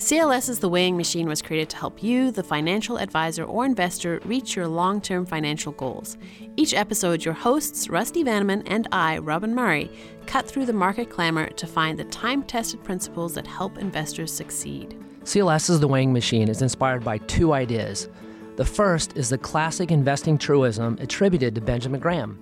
[0.00, 4.56] CLS's The Weighing Machine was created to help you, the financial advisor or investor, reach
[4.56, 6.16] your long term financial goals.
[6.56, 9.90] Each episode, your hosts, Rusty Vanneman and I, Robin Murray,
[10.24, 14.98] cut through the market clamor to find the time tested principles that help investors succeed.
[15.24, 18.08] CLS's The Weighing Machine is inspired by two ideas.
[18.56, 22.40] The first is the classic investing truism attributed to Benjamin Graham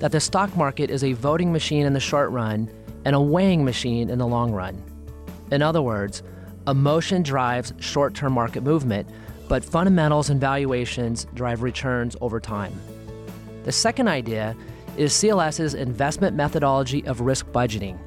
[0.00, 2.68] that the stock market is a voting machine in the short run
[3.04, 4.82] and a weighing machine in the long run.
[5.52, 6.24] In other words,
[6.66, 9.08] emotion drives short term market movement,
[9.48, 12.72] but fundamentals and valuations drive returns over time.
[13.64, 14.56] The second idea
[14.96, 17.98] is CLS's investment methodology of risk budgeting.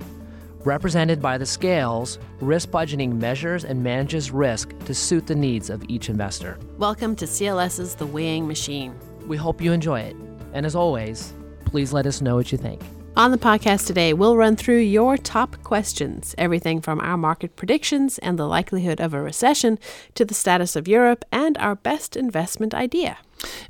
[0.65, 5.83] Represented by the scales, risk budgeting measures and manages risk to suit the needs of
[5.87, 6.57] each investor.
[6.77, 8.93] Welcome to CLS's The Weighing Machine.
[9.25, 10.17] We hope you enjoy it.
[10.53, 12.81] And as always, please let us know what you think.
[13.17, 18.17] On the podcast today, we'll run through your top questions everything from our market predictions
[18.19, 19.77] and the likelihood of a recession
[20.15, 23.17] to the status of Europe and our best investment idea.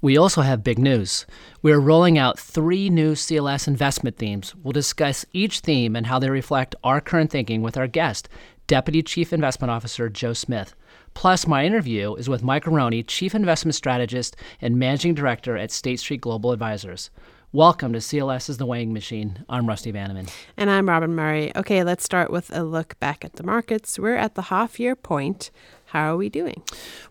[0.01, 1.25] We also have big news.
[1.61, 4.53] We're rolling out three new CLS investment themes.
[4.55, 8.29] We'll discuss each theme and how they reflect our current thinking with our guest,
[8.67, 10.75] Deputy Chief Investment Officer Joe Smith.
[11.15, 15.99] Plus, my interview is with Mike Arone, Chief Investment Strategist and Managing Director at State
[15.99, 17.09] Street Global Advisors.
[17.51, 19.43] Welcome to CLS CLS's The Weighing Machine.
[19.49, 20.29] I'm Rusty Vanneman.
[20.55, 21.51] And I'm Robin Murray.
[21.55, 23.97] Okay, let's start with a look back at the markets.
[23.97, 25.49] We're at the half year point.
[25.89, 26.61] How are we doing?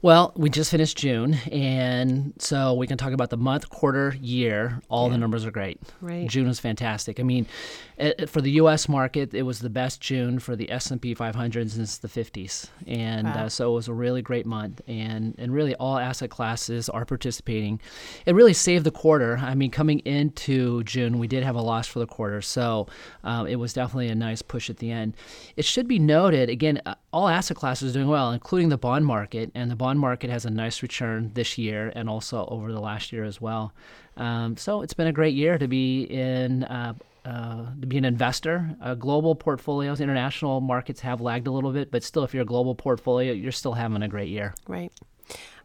[0.03, 4.81] Well, we just finished June, and so we can talk about the month, quarter, year.
[4.89, 5.15] All yeah.
[5.15, 5.81] the numbers are great.
[6.01, 6.29] Right.
[6.29, 7.19] June was fantastic.
[7.19, 7.49] I mean,
[7.97, 8.89] it, for the U.S.
[8.89, 13.47] market, it was the best June for the S&P 500 since the 50s, and wow.
[13.47, 14.81] uh, so it was a really great month.
[14.87, 17.81] And and really, all asset classes are participating.
[18.27, 19.39] It really saved the quarter.
[19.39, 22.87] I mean, coming into June, we did have a loss for the quarter, so
[23.25, 25.15] um, it was definitely a nice push at the end.
[25.57, 29.07] It should be noted again, uh, all asset classes are doing well, including the bond
[29.07, 32.81] market, and the bond market has a nice return this year and also over the
[32.81, 33.73] last year as well.
[34.17, 36.65] Um, so it's been a great year to be in.
[36.65, 41.73] Uh, uh, to be an investor, uh, global portfolios, international markets have lagged a little
[41.73, 44.55] bit, but still, if you're a global portfolio, you're still having a great year.
[44.67, 44.91] Right.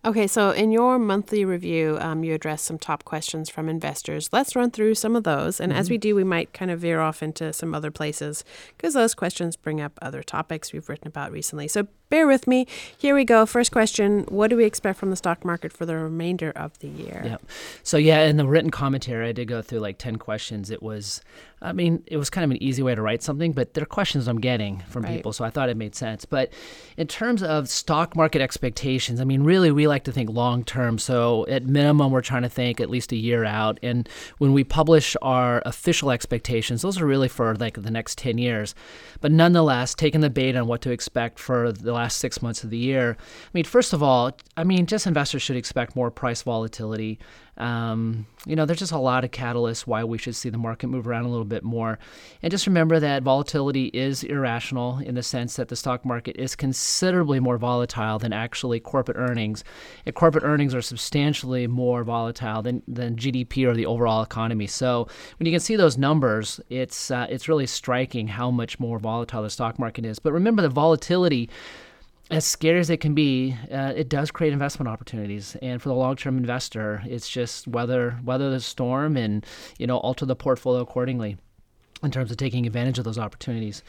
[0.06, 4.30] Okay, so in your monthly review, um, you address some top questions from investors.
[4.34, 5.62] Let's run through some of those.
[5.62, 5.80] And mm-hmm.
[5.80, 8.44] as we do, we might kind of veer off into some other places
[8.76, 11.70] because those questions bring up other topics we've written about recently.
[11.70, 12.68] So bear with me.
[12.96, 13.44] Here we go.
[13.48, 16.88] First question What do we expect from the stock market for the remainder of the
[16.88, 17.24] year?
[17.26, 17.38] Yeah.
[17.82, 20.70] So, yeah, in the written commentary, I did go through like 10 questions.
[20.70, 21.22] It was,
[21.60, 23.88] I mean, it was kind of an easy way to write something, but there are
[23.88, 25.16] questions I'm getting from right.
[25.16, 25.34] people.
[25.34, 26.24] So I thought it made sense.
[26.24, 26.54] But
[26.98, 31.00] in terms of stock market expectations, I mean, really, we like to think long term.
[31.00, 33.80] So at minimum, we're trying to think at least a year out.
[33.82, 34.08] And
[34.38, 38.76] when we publish our official expectations, those are really for like the next 10 years.
[39.20, 42.70] But nonetheless, taking the bait on what to expect for the last six months of
[42.70, 46.42] the year, I mean, first of all, I mean, just investors should expect more price
[46.42, 47.20] volatility.
[47.58, 50.88] Um, you know, there's just a lot of catalysts why we should see the market
[50.88, 52.00] move around a little bit more.
[52.42, 56.56] And just remember that volatility is irrational in the sense that the stock market is
[56.56, 59.64] considerably more volatile than actually corporate earnings.
[60.06, 64.68] And corporate earnings are substantially more volatile than, than GDP or the overall economy.
[64.68, 68.98] So when you can see those numbers, it's uh, it's really striking how much more
[69.00, 70.18] volatile the stock market is.
[70.20, 71.50] But remember the volatility
[72.34, 75.56] as scary as it can be, uh, it does create investment opportunities.
[75.62, 79.46] And for the long-term investor, it's just weather weather the storm and
[79.78, 81.38] you know alter the portfolio accordingly
[82.02, 83.84] in terms of taking advantage of those opportunities.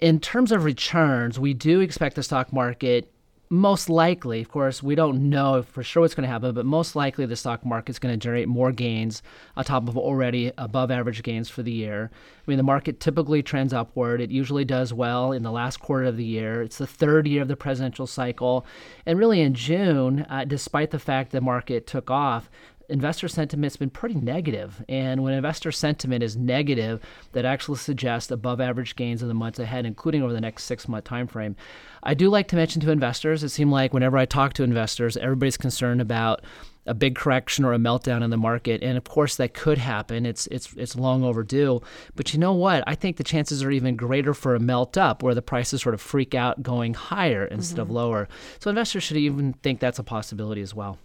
[0.00, 3.12] In terms of returns, we do expect the stock market
[3.48, 6.96] most likely, of course, we don't know for sure what's going to happen, but most
[6.96, 9.22] likely the stock market is going to generate more gains
[9.56, 12.10] on top of already above average gains for the year.
[12.12, 14.20] I mean, the market typically trends upward.
[14.20, 16.62] It usually does well in the last quarter of the year.
[16.62, 18.66] It's the third year of the presidential cycle.
[19.04, 22.50] And really, in June, uh, despite the fact the market took off,
[22.88, 24.84] investor sentiment's been pretty negative.
[24.88, 27.00] And when investor sentiment is negative,
[27.32, 30.88] that actually suggests above average gains in the months ahead, including over the next six
[30.88, 31.56] month time frame.
[32.02, 35.16] I do like to mention to investors, it seems like whenever I talk to investors,
[35.16, 36.42] everybody's concerned about
[36.86, 38.82] a big correction or a meltdown in the market.
[38.82, 40.24] And of course that could happen.
[40.24, 41.82] It's it's it's long overdue.
[42.14, 42.84] But you know what?
[42.86, 45.94] I think the chances are even greater for a melt up where the prices sort
[45.94, 47.82] of freak out going higher instead mm-hmm.
[47.82, 48.28] of lower.
[48.60, 50.98] So investors should even think that's a possibility as well.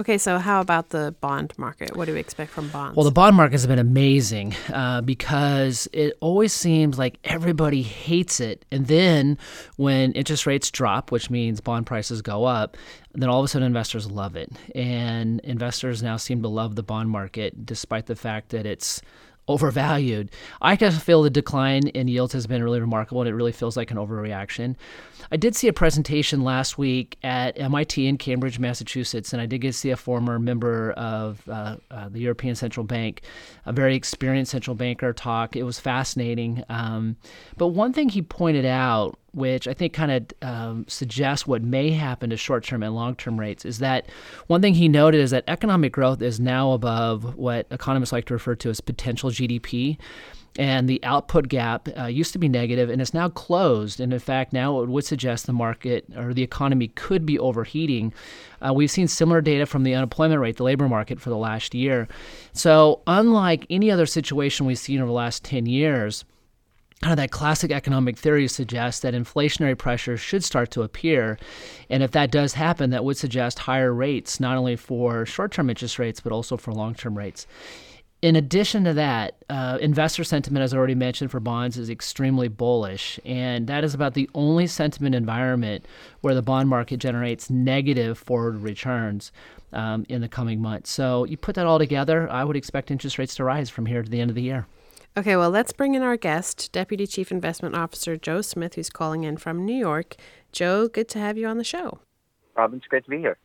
[0.00, 1.96] Okay, so how about the bond market?
[1.96, 2.96] What do we expect from bonds?
[2.96, 8.38] Well, the bond market has been amazing uh, because it always seems like everybody hates
[8.38, 8.64] it.
[8.70, 9.38] And then
[9.76, 12.76] when interest rates drop, which means bond prices go up,
[13.12, 14.52] then all of a sudden investors love it.
[14.74, 19.02] And investors now seem to love the bond market despite the fact that it's
[19.48, 20.30] overvalued.
[20.60, 23.76] I just feel the decline in yields has been really remarkable, and it really feels
[23.76, 24.76] like an overreaction.
[25.30, 29.58] I did see a presentation last week at MIT in Cambridge, Massachusetts, and I did
[29.58, 33.22] get to see a former member of uh, uh, the European Central Bank,
[33.66, 35.56] a very experienced central banker, talk.
[35.56, 36.64] It was fascinating.
[36.68, 37.16] Um,
[37.56, 41.90] but one thing he pointed out which I think kind of um, suggests what may
[41.90, 44.06] happen to short term and long term rates, is that
[44.48, 48.34] one thing he noted is that economic growth is now above what economists like to
[48.34, 49.96] refer to as potential GDP.
[50.58, 54.00] And the output gap uh, used to be negative and it's now closed.
[54.00, 58.12] And in fact, now it would suggest the market or the economy could be overheating.
[58.60, 61.74] Uh, we've seen similar data from the unemployment rate, the labor market, for the last
[61.74, 62.08] year.
[62.54, 66.24] So, unlike any other situation we've seen over the last 10 years,
[67.02, 71.38] kind of that classic economic theory suggests that inflationary pressures should start to appear.
[71.88, 75.70] And if that does happen, that would suggest higher rates, not only for short term
[75.70, 77.46] interest rates, but also for long term rates.
[78.20, 82.48] In addition to that, uh, investor sentiment, as I already mentioned, for bonds is extremely
[82.48, 83.20] bullish.
[83.24, 85.86] And that is about the only sentiment environment
[86.20, 89.30] where the bond market generates negative forward returns
[89.72, 90.90] um, in the coming months.
[90.90, 94.02] So you put that all together, I would expect interest rates to rise from here
[94.02, 94.66] to the end of the year.
[95.18, 99.24] Okay, well, let's bring in our guest, Deputy Chief Investment Officer Joe Smith, who's calling
[99.24, 100.14] in from New York.
[100.52, 101.98] Joe, good to have you on the show.
[102.56, 103.36] Robin, it's great to be here.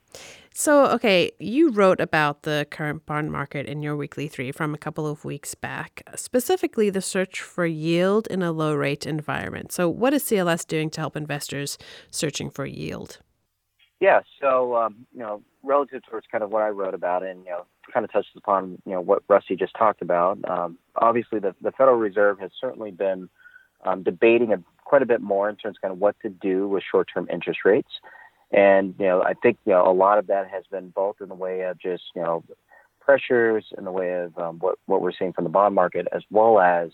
[0.54, 4.78] So, okay, you wrote about the current bond market in your weekly three from a
[4.78, 9.72] couple of weeks back, specifically the search for yield in a low rate environment.
[9.72, 11.80] So, what is CLS doing to help investors
[12.12, 13.18] searching for yield?
[14.00, 17.50] Yeah, so um, you know, relative towards kind of what I wrote about, and you
[17.50, 20.38] know, kind of touches upon you know what Rusty just talked about.
[20.48, 23.30] Um, obviously, the, the Federal Reserve has certainly been
[23.86, 26.68] um, debating a, quite a bit more in terms of kind of what to do
[26.68, 28.00] with short-term interest rates,
[28.52, 31.30] and you know, I think you know a lot of that has been both in
[31.30, 32.44] the way of just you know
[33.00, 36.24] pressures in the way of um, what what we're seeing from the bond market, as
[36.30, 36.92] well as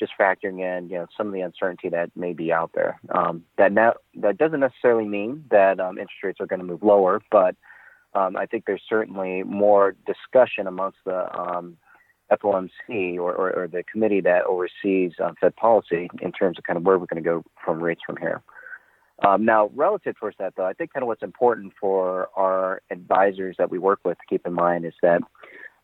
[0.00, 2.98] just factoring in, you know, some of the uncertainty that may be out there.
[3.10, 6.82] Um, that now that doesn't necessarily mean that um, interest rates are going to move
[6.82, 7.54] lower, but
[8.14, 11.76] um, I think there's certainly more discussion amongst the um,
[12.32, 16.76] FOMC or, or, or, the committee that oversees uh, Fed policy in terms of kind
[16.76, 18.42] of where we're going to go from rates from here.
[19.26, 23.56] Um, now, relative towards that, though, I think kind of what's important for our advisors
[23.58, 25.20] that we work with to keep in mind is that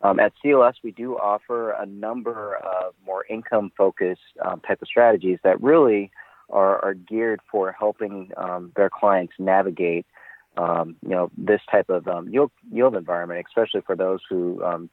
[0.02, 4.88] um, at CLS, we do offer a number of more income focused um, type of
[4.88, 6.10] strategies that really
[6.50, 10.06] are, are geared for helping um, their clients navigate
[10.56, 14.88] um, you know this type of um, yield, yield environment, especially for those who um,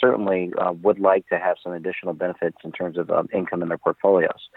[0.00, 3.78] certainly uh, would like to have some additional benefits in terms of income in their
[3.78, 4.48] portfolios.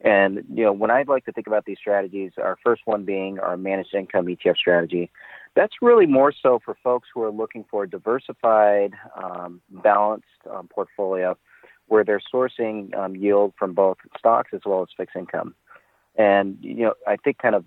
[0.00, 3.38] And you know, when I'd like to think about these strategies, our first one being
[3.38, 5.10] our managed income ETF strategy,
[5.56, 10.68] that's really more so for folks who are looking for a diversified, um, balanced um,
[10.68, 11.36] portfolio
[11.86, 15.54] where they're sourcing um, yield from both stocks as well as fixed income.
[16.16, 17.64] And you know, I think kind of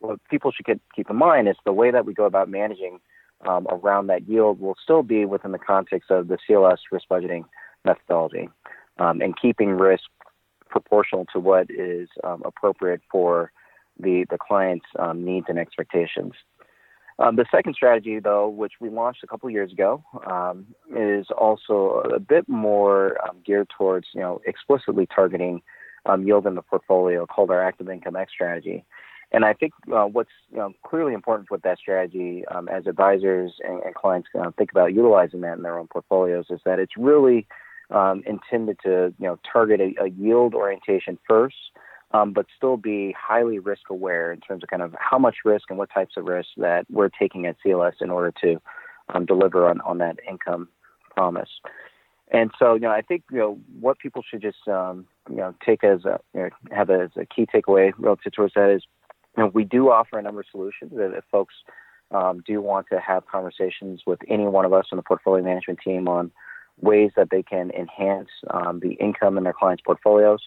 [0.00, 3.00] what people should keep in mind is the way that we go about managing
[3.46, 7.44] um, around that yield will still be within the context of the CLS risk budgeting
[7.84, 8.48] methodology
[8.98, 10.04] um, and keeping risk
[10.68, 13.52] proportional to what is um, appropriate for
[13.98, 16.32] the, the client's um, needs and expectations.
[17.20, 22.02] Um, the second strategy, though, which we launched a couple years ago, um, is also
[22.14, 25.62] a bit more geared towards, you know, explicitly targeting
[26.24, 28.84] yield in the portfolio, called our Active Income X strategy.
[29.30, 33.52] And I think uh, what's you know, clearly important with that strategy, um, as advisors
[33.62, 36.96] and, and clients uh, think about utilizing that in their own portfolios, is that it's
[36.96, 37.46] really
[37.90, 41.56] um, intended to you know target a, a yield orientation first,
[42.12, 45.66] um, but still be highly risk aware in terms of kind of how much risk
[45.68, 48.60] and what types of risks that we're taking at CLS in order to
[49.14, 50.68] um, deliver on, on that income
[51.14, 51.50] promise.
[52.30, 55.54] And so, you know, I think you know what people should just um, you know
[55.64, 58.82] take as a you know, have as a key takeaway relative towards that is,
[59.38, 61.54] know, we do offer a number of solutions that if folks
[62.10, 65.80] um, do want to have conversations with any one of us on the portfolio management
[65.84, 66.30] team on
[66.80, 70.40] ways that they can enhance um, the income in their clients' portfolios.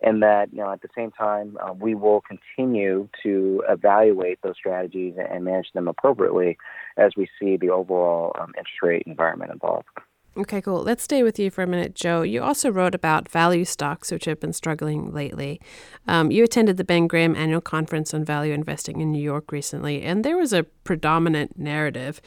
[0.00, 4.54] And that, you know, at the same time, uh, we will continue to evaluate those
[4.56, 6.56] strategies and manage them appropriately
[6.96, 9.84] as we see the overall um, interest rate environment evolve.
[10.38, 10.84] Okay, cool.
[10.84, 12.22] Let's stay with you for a minute, Joe.
[12.22, 15.60] You also wrote about value stocks, which have been struggling lately.
[16.06, 20.02] Um, you attended the Ben Graham annual conference on value investing in New York recently,
[20.02, 22.20] and there was a predominant narrative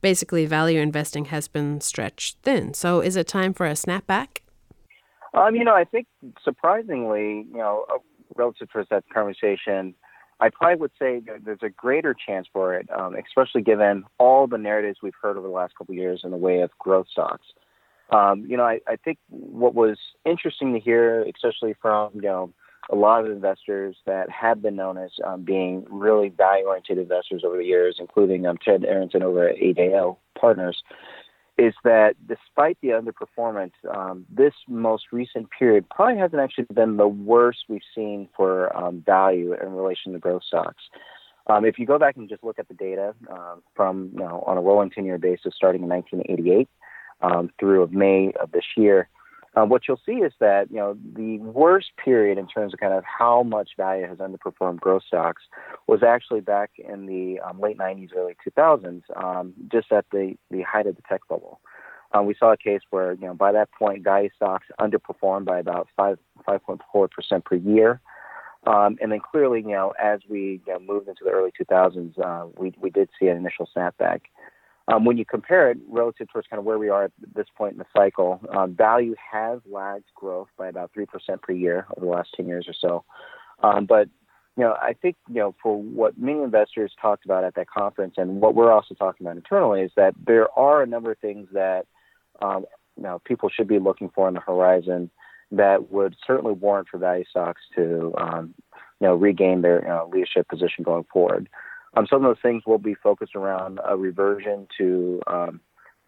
[0.00, 2.72] basically value investing has been stretched thin.
[2.72, 4.38] So is it time for a snapback?
[5.34, 6.06] Um, you know, I think
[6.42, 7.98] surprisingly, you know, uh,
[8.36, 9.94] relative to that conversation,
[10.40, 14.58] I probably would say there's a greater chance for it, um, especially given all the
[14.58, 17.46] narratives we've heard over the last couple of years in the way of growth stocks.
[18.10, 22.52] Um, you know, I, I think what was interesting to hear, especially from you know
[22.90, 27.58] a lot of investors that have been known as um, being really value-oriented investors over
[27.58, 30.82] the years, including um, Ted Aronson over at AJO Partners,
[31.58, 37.08] is that despite the underperformance, um, this most recent period probably hasn't actually been the
[37.08, 40.84] worst we've seen for um, value in relation to growth stocks.
[41.48, 44.44] Um, if you go back and just look at the data um, from you know,
[44.46, 46.68] on a rolling 10-year basis starting in 1988
[47.22, 49.08] um, through of May of this year,
[49.58, 52.92] uh, what you'll see is that you know the worst period in terms of kind
[52.94, 55.42] of how much value has underperformed growth stocks
[55.86, 60.62] was actually back in the um, late 90s, early 2000s, um, just at the the
[60.62, 61.60] height of the tech bubble.
[62.12, 65.58] Um, we saw a case where you know by that point value stocks underperformed by
[65.58, 68.00] about five 5.4 percent per year.
[68.66, 72.18] Um, and then clearly, you know, as we you know, moved into the early 2000s,
[72.18, 74.22] uh, we we did see an initial snapback.
[74.88, 77.72] Um, when you compare it relative towards kind of where we are at this point
[77.72, 81.06] in the cycle, um, value has lagged growth by about 3%
[81.42, 83.04] per year over the last 10 years or so.
[83.62, 84.08] Um, but,
[84.56, 88.14] you know, I think, you know, for what many investors talked about at that conference
[88.16, 91.48] and what we're also talking about internally is that there are a number of things
[91.52, 91.86] that,
[92.40, 92.64] um,
[92.96, 95.10] you know, people should be looking for on the horizon
[95.52, 98.54] that would certainly warrant for value stocks to, um,
[99.00, 101.48] you know, regain their you know, leadership position going forward.
[101.96, 105.60] Um, some of those things will be focused around a reversion to um,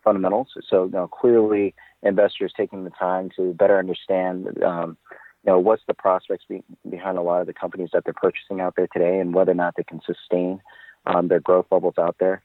[0.04, 0.48] fundamentals.
[0.68, 4.96] So, you know, clearly investors taking the time to better understand, um,
[5.44, 8.60] you know, what's the prospects be- behind a lot of the companies that they're purchasing
[8.60, 10.60] out there today, and whether or not they can sustain
[11.06, 12.42] um, their growth levels out there.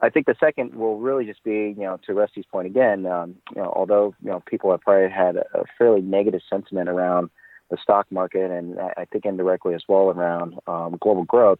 [0.00, 3.34] I think the second will really just be, you know, to Rusty's point again, um,
[3.54, 7.30] you know, although you know people have probably had a, a fairly negative sentiment around
[7.70, 11.58] the stock market, and I think indirectly as well around um, global growth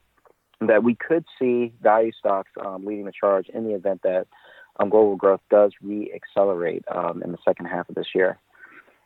[0.60, 4.26] that we could see value stocks um, leading the charge in the event that
[4.80, 8.38] um, global growth does re-accelerate um, in the second half of this year.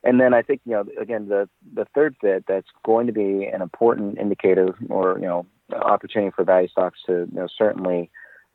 [0.05, 3.45] And then I think you know again the the third bit that's going to be
[3.45, 8.11] an important indicator or you know opportunity for value stocks to you know certainly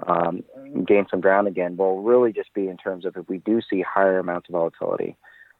[0.05, 0.43] um,
[0.85, 3.81] gain some ground again will really just be in terms of if we do see
[3.81, 5.15] higher amounts of volatility.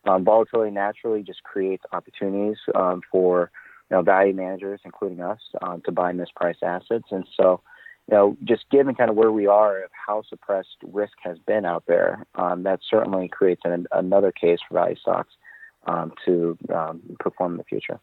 [0.06, 3.50] Um, volatility naturally just creates opportunities um, for
[3.90, 7.06] you know, value managers, including us, um, to buy mispriced assets.
[7.12, 7.62] And so,
[8.10, 11.66] you know, just given kind of where we are of how suppressed risk has been
[11.66, 15.34] out there, um, that certainly creates an, another case for value stocks
[15.86, 18.00] um, to um, perform in the future.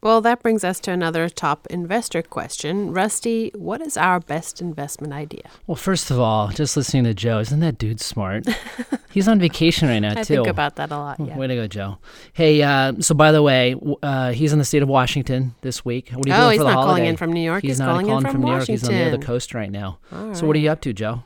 [0.00, 2.92] Well, that brings us to another top investor question.
[2.92, 5.50] Rusty, what is our best investment idea?
[5.66, 8.46] Well, first of all, just listening to Joe, isn't that dude smart?
[9.10, 10.20] He's on vacation right now, I too.
[10.20, 11.36] I think about that a lot, yeah.
[11.36, 11.98] Way to go, Joe.
[12.32, 16.10] Hey, uh, so by the way, uh, he's in the state of Washington this week.
[16.10, 16.72] What are you oh, doing for the holiday?
[16.72, 17.62] he's not calling in from New York.
[17.62, 18.66] He's, he's not calling, calling in from, from New York.
[18.66, 19.98] He's on the other coast right now.
[20.34, 21.24] So what are you up to, Joe?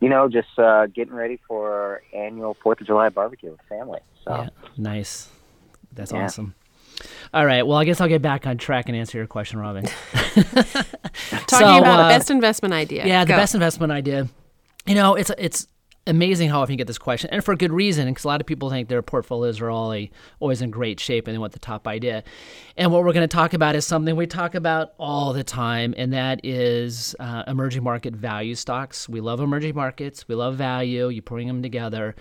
[0.00, 4.00] You know, just uh, getting ready for our annual Fourth of July barbecue with family.
[4.24, 5.28] So yeah, nice.
[5.92, 6.24] That's yeah.
[6.24, 6.54] awesome.
[7.34, 7.66] All right.
[7.66, 9.84] Well, I guess I'll get back on track and answer your question, Robin.
[10.14, 13.06] Talking so, about uh, best investment idea.
[13.06, 13.34] Yeah, Go.
[13.34, 14.28] the best investment idea.
[14.86, 15.66] You know, it's it's
[16.06, 18.46] amazing how often you get this question, and for good reason, because a lot of
[18.46, 21.58] people think their portfolios are all a, always in great shape and they want the
[21.58, 22.22] top idea.
[22.76, 25.94] And what we're going to talk about is something we talk about all the time,
[25.96, 29.08] and that is uh, emerging market value stocks.
[29.08, 31.08] We love emerging markets, we love value.
[31.08, 32.14] You bring them together,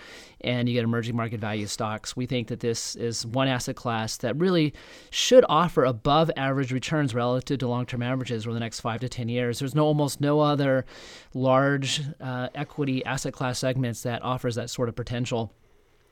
[0.45, 2.15] and you get emerging market value stocks.
[2.15, 4.73] We think that this is one asset class that really
[5.09, 9.09] should offer above average returns relative to long term averages over the next five to
[9.09, 9.59] 10 years.
[9.59, 10.85] There's no almost no other
[11.33, 15.51] large uh, equity asset class segments that offers that sort of potential.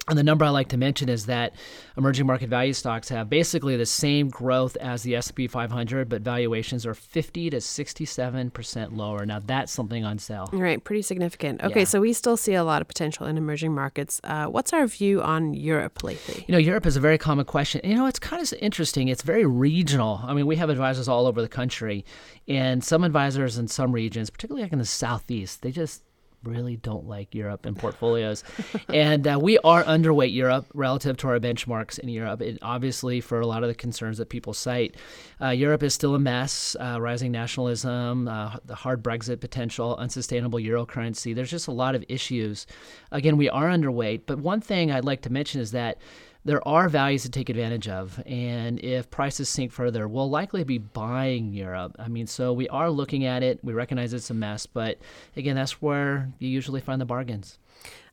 [0.10, 1.54] And the number I like to mention is that
[1.96, 6.86] emerging market value stocks have basically the same growth as the S&P 500, but valuations
[6.86, 9.26] are 50 to 67 percent lower.
[9.26, 10.50] Now that's something on sale.
[10.52, 11.64] Right, pretty significant.
[11.64, 11.86] Okay, yeah.
[11.86, 14.20] so we still see a lot of potential in emerging markets.
[14.26, 16.44] Uh, what's our view on Europe lately?
[16.50, 17.80] You know, Europe is a very common question.
[17.86, 19.08] You know, it's kind of interesting.
[19.08, 20.20] It's very regional.
[20.26, 22.04] I mean, we have advisors all over the country,
[22.46, 26.04] and some advisors in some regions, particularly like in the southeast, they just
[26.44, 28.44] really don't like Europe in portfolios.
[28.90, 32.42] and uh, we are underweight Europe relative to our benchmarks in Europe.
[32.42, 34.96] It, obviously, for a lot of the concerns that people cite,
[35.42, 40.60] uh, Europe is still a mess uh, rising nationalism, uh, the hard Brexit potential, unsustainable
[40.60, 41.34] euro currency.
[41.34, 42.68] There's just a lot of issues.
[43.12, 44.22] Again, we are underweight.
[44.26, 45.98] But one thing I'd like to mention is that
[46.46, 48.22] there are values to take advantage of.
[48.26, 51.96] And if prices sink further, we'll likely be buying Europe.
[52.00, 53.60] I mean, so we are looking at it.
[53.64, 55.00] We recognize it's a mess, but
[55.36, 57.58] again, that's where you usually find the bargains.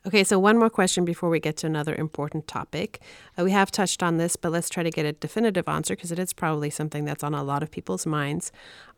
[0.06, 3.02] Okay, so one more question before we get to another important topic.
[3.38, 6.10] Uh, we have touched on this, but let's try to get a definitive answer because
[6.10, 8.50] it is probably something that's on a lot of people's minds.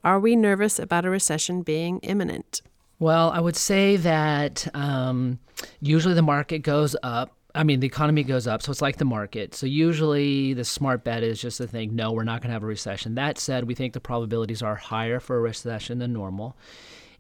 [0.05, 2.63] Are we nervous about a recession being imminent?
[3.01, 5.41] Well, I would say that um,
[5.81, 9.05] usually the market goes up I mean, the economy goes up, so it's like the
[9.05, 9.55] market.
[9.55, 12.63] So usually the smart bet is just to think, no, we're not going to have
[12.63, 13.15] a recession.
[13.15, 16.57] That said, we think the probabilities are higher for a recession than normal.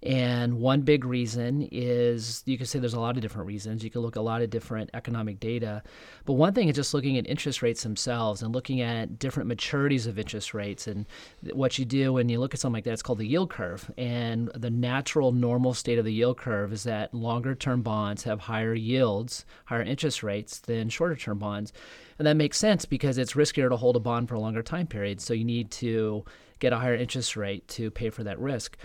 [0.02, 3.84] And one big reason is you can say there's a lot of different reasons.
[3.84, 5.82] You can look at a lot of different economic data.
[6.24, 10.08] But one thing is just looking at interest rates themselves and looking at different maturities
[10.08, 10.88] of interest rates.
[10.88, 11.06] And
[11.52, 13.92] what you do when you look at something like that, it's called the yield curve.
[13.96, 18.40] And the natural, normal state of the yield curve is that longer term bonds have
[18.40, 21.72] higher yields, higher interest rates than shorter term bonds.
[22.18, 24.88] And that makes sense because it's riskier to hold a bond for a longer time
[24.88, 25.20] period.
[25.20, 26.24] So you need to
[26.58, 28.76] get a higher interest rate to pay for that risk.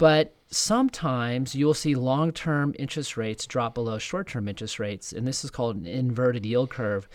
[0.00, 5.28] But sometimes you'll see long term interest rates drop below short term interest rates, and
[5.28, 7.06] this is called an inverted yield curve.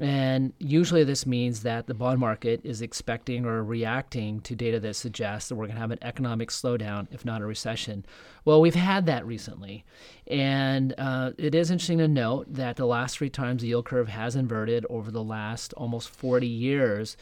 [0.00, 4.96] And usually, this means that the bond market is expecting or reacting to data that
[4.96, 8.04] suggests that we're going to have an economic slowdown, if not a recession.
[8.44, 9.84] Well, we've had that recently.
[10.26, 14.08] And uh, it is interesting to note that the last three times the yield curve
[14.08, 17.16] has inverted over the last almost 40 years,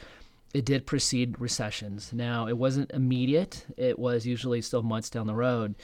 [0.55, 2.13] it did precede recessions.
[2.13, 5.75] Now, it wasn't immediate, it was usually still months down the road.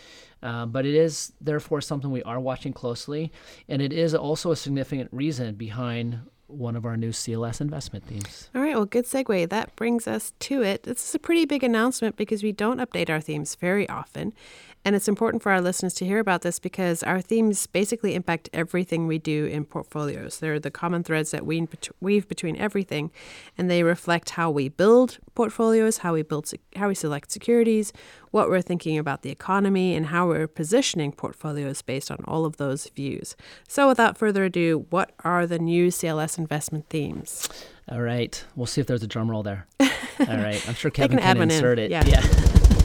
[0.43, 3.31] Uh, but it is, therefore, something we are watching closely.
[3.69, 8.49] And it is also a significant reason behind one of our new CLS investment themes.
[8.55, 9.49] All right, well, good segue.
[9.49, 10.85] That brings us to it.
[10.85, 14.33] This is a pretty big announcement because we don't update our themes very often.
[14.82, 18.49] And it's important for our listeners to hear about this because our themes basically impact
[18.54, 20.38] everything we do in portfolios.
[20.38, 21.68] They're the common threads that we
[22.00, 23.10] weave between everything,
[23.58, 27.92] and they reflect how we build portfolios, how we build, how we select securities,
[28.30, 32.56] what we're thinking about the economy, and how we're positioning portfolios based on all of
[32.56, 33.37] those views.
[33.68, 37.49] So, without further ado, what are the new CLS investment themes?
[37.90, 39.66] All right, we'll see if there's a drum roll there.
[39.80, 41.87] All right, I'm sure Kevin can insert in.
[41.87, 41.90] it.
[41.90, 42.04] Yeah.
[42.06, 42.76] yeah.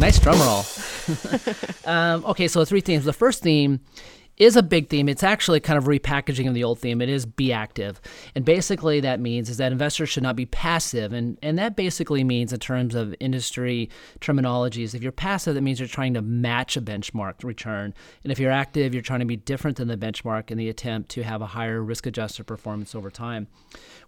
[0.00, 0.64] nice drum roll.
[1.84, 3.04] um, okay, so three themes.
[3.04, 3.80] The first theme
[4.40, 5.06] is a big theme.
[5.06, 7.02] It's actually kind of repackaging of the old theme.
[7.02, 8.00] It is be active.
[8.34, 11.12] And basically that means is that investors should not be passive.
[11.12, 13.90] And and that basically means in terms of industry
[14.20, 17.92] terminologies, if you're passive, that means you're trying to match a benchmark return.
[18.24, 21.10] And if you're active, you're trying to be different than the benchmark in the attempt
[21.10, 23.46] to have a higher risk adjusted performance over time.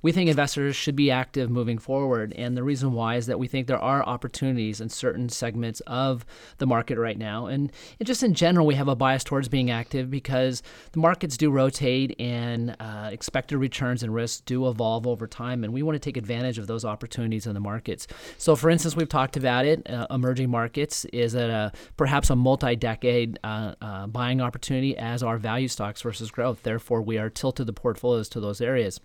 [0.02, 2.32] We think investors should be active moving forward.
[2.36, 6.26] And the reason why is that we think there are opportunities in certain segments of
[6.58, 7.46] the market right now.
[7.46, 11.50] And, just in general, we have a bias towards being active because the markets do
[11.50, 15.62] rotate and uh, expected returns and risks do evolve over time.
[15.62, 18.06] And we want to take advantage of those opportunities in the markets.
[18.38, 19.88] So, for instance, we've talked about it.
[19.88, 25.68] Uh, emerging markets is a perhaps a multi-decade uh, uh, buying opportunity as are value
[25.68, 26.62] stocks versus growth.
[26.62, 29.00] Therefore, we are tilted the portfolios to those areas.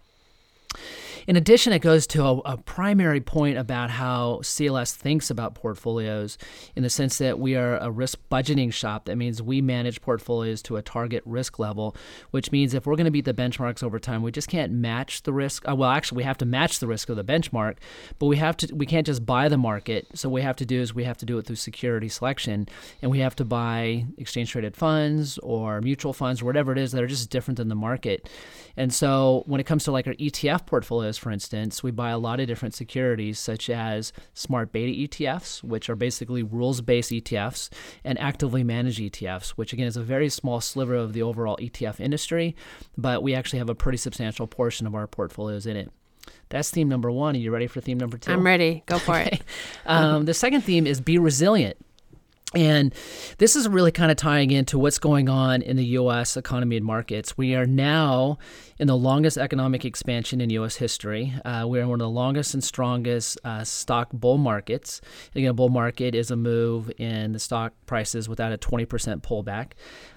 [1.28, 6.38] In addition, it goes to a, a, primary point about how CLS thinks about portfolios
[6.74, 9.06] in the sense that we are a risk budgeting shop.
[9.06, 11.98] That means we manage portfolios to a target risk level,
[12.32, 15.24] which means if we're going to beat the benchmarks over time, we just can't match
[15.24, 15.68] the risk.
[15.68, 17.76] Uh, well, actually, we have to match the risk of the benchmark,
[18.20, 18.74] but we have to.
[18.74, 20.08] We can't just buy the market.
[20.14, 22.70] So what we have to do is we have to do it through security selection,
[23.02, 26.94] and we have to buy exchange traded funds or mutual funds or whatever it is
[26.94, 28.30] that are just different than the market.
[28.78, 32.18] And so when it comes to like our ETF portfolios for instance, we buy a
[32.18, 37.70] lot of different securities, such as smart beta ETFs, which are basically rules based ETFs,
[38.04, 42.00] and actively managed ETFs, which again is a very small sliver of the overall ETF
[42.00, 42.56] industry,
[42.98, 45.92] but we actually have a pretty substantial portion of our portfolios in it.
[46.50, 47.36] That's theme number one.
[47.36, 48.32] Are you ready for theme number two?
[48.32, 48.84] I'm ready.
[48.86, 49.42] Go for it.
[49.86, 51.78] um, the second theme is be resilient.
[52.56, 52.96] And
[53.40, 56.38] this is really kind of tying into what's going on in the U.S.
[56.38, 57.38] economy and markets.
[57.38, 58.38] We are now
[58.80, 60.78] in the longest economic expansion in U.S.
[60.78, 61.34] history.
[61.44, 65.02] Uh, we're one of the longest and strongest uh, stock bull markets.
[65.36, 68.88] Again, a bull market is a move in the stock prices without a 20%
[69.22, 69.74] pullback.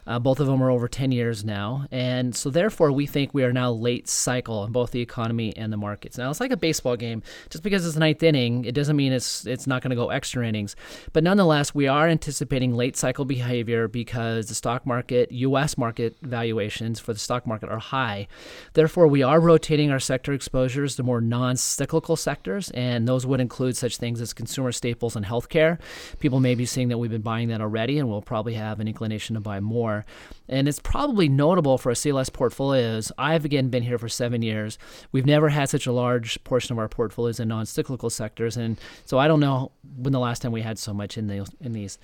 [0.07, 1.87] Uh, both of them are over 10 years now.
[1.91, 5.73] And so, therefore, we think we are now late cycle in both the economy and
[5.73, 6.19] the markets.
[6.19, 7.23] Now, it's like a baseball game.
[7.49, 10.47] Just because it's ninth inning, it doesn't mean it's, it's not going to go extra
[10.47, 10.75] innings.
[11.13, 15.79] But nonetheless, we are anticipating late cycle behavior because the stock market, U.S.
[15.79, 18.29] market valuations for the stock market are high.
[18.75, 23.41] Therefore, we are rotating our sector exposures to more non cyclical sectors, and those would
[23.41, 25.79] include such things as consumer staples and healthcare.
[26.19, 28.89] People may be seeing that we've been buying that already, and we'll probably have an
[28.89, 30.05] inclination to buy more.
[30.47, 33.11] And it's probably notable for our CLS portfolios.
[33.17, 34.77] I've again been here for seven years.
[35.11, 39.19] We've never had such a large portion of our portfolios in non-cyclical sectors, and so
[39.19, 41.99] I don't know when the last time we had so much in the in these.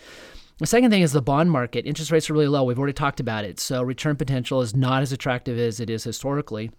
[0.59, 1.87] The second thing is the bond market.
[1.87, 2.65] Interest rates are really low.
[2.65, 3.61] We've already talked about it.
[3.61, 6.71] So return potential is not as attractive as it is historically.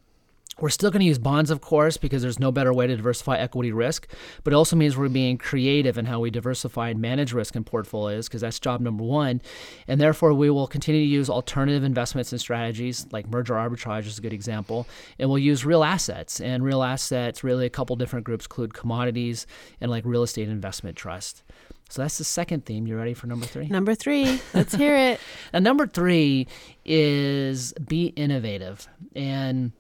[0.60, 3.38] We're still going to use bonds, of course, because there's no better way to diversify
[3.38, 4.08] equity risk,
[4.44, 7.64] but it also means we're being creative in how we diversify and manage risk in
[7.64, 9.40] portfolios, because that's job number one.
[9.88, 14.18] And therefore, we will continue to use alternative investments and strategies, like merger arbitrage is
[14.18, 14.88] a good example.
[15.20, 16.42] And we'll use real assets.
[16.42, 19.46] And real assets, really, a couple different groups include commodities
[19.80, 21.44] and like real estate investment trust.
[21.90, 22.88] So that's the second theme.
[22.88, 23.68] You ready for number three?
[23.68, 24.42] Number three.
[24.54, 25.20] Let's hear it.
[25.54, 26.48] and number three
[26.86, 28.88] is be innovative.
[29.16, 29.72] And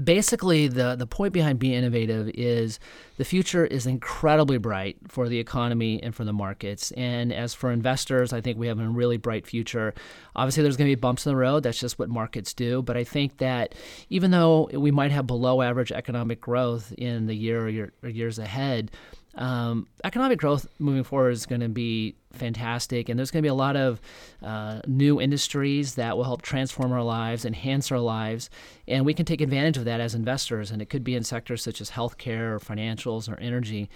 [0.00, 2.80] basically the the point behind be innovative is
[3.18, 7.70] the future is incredibly bright for the economy and for the markets and as for
[7.70, 9.92] investors i think we have a really bright future
[10.34, 12.96] obviously there's going to be bumps in the road that's just what markets do but
[12.96, 13.74] i think that
[14.08, 18.08] even though we might have below average economic growth in the year or, year, or
[18.08, 18.90] years ahead
[19.34, 23.50] um, economic growth moving forward is going to be fantastic, and there's going to be
[23.50, 24.00] a lot of
[24.42, 28.50] uh, new industries that will help transform our lives, enhance our lives,
[28.86, 30.70] and we can take advantage of that as investors.
[30.70, 33.88] And it could be in sectors such as healthcare or financials or energy.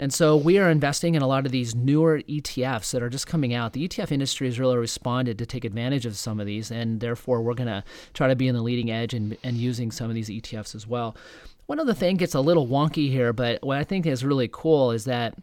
[0.00, 3.26] And so we are investing in a lot of these newer ETFs that are just
[3.26, 3.72] coming out.
[3.72, 7.42] The ETF industry has really responded to take advantage of some of these, and therefore
[7.42, 7.82] we're going to
[8.14, 10.86] try to be in the leading edge and, and using some of these ETFs as
[10.86, 11.16] well.
[11.68, 14.90] One other thing gets a little wonky here, but what I think is really cool
[14.90, 15.34] is that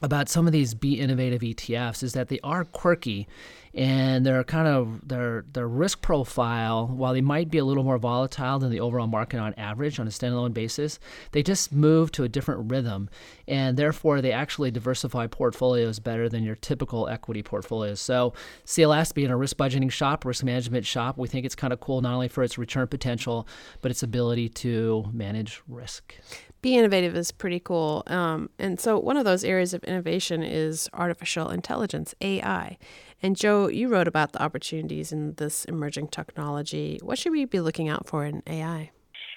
[0.00, 3.28] about some of these be innovative ETFs is that they are quirky
[3.74, 7.98] and they're kind of their their risk profile while they might be a little more
[7.98, 10.98] volatile than the overall market on average on a standalone basis
[11.32, 13.08] they just move to a different rhythm
[13.48, 18.32] and therefore they actually diversify portfolios better than your typical equity portfolios so
[18.66, 22.00] CLS being a risk budgeting shop risk management shop we think it's kind of cool
[22.02, 23.48] not only for its return potential
[23.80, 26.14] but its ability to manage risk
[26.62, 28.04] be innovative is pretty cool.
[28.06, 32.78] Um, and so, one of those areas of innovation is artificial intelligence, AI.
[33.22, 36.98] And Joe, you wrote about the opportunities in this emerging technology.
[37.02, 38.90] What should we be looking out for in AI?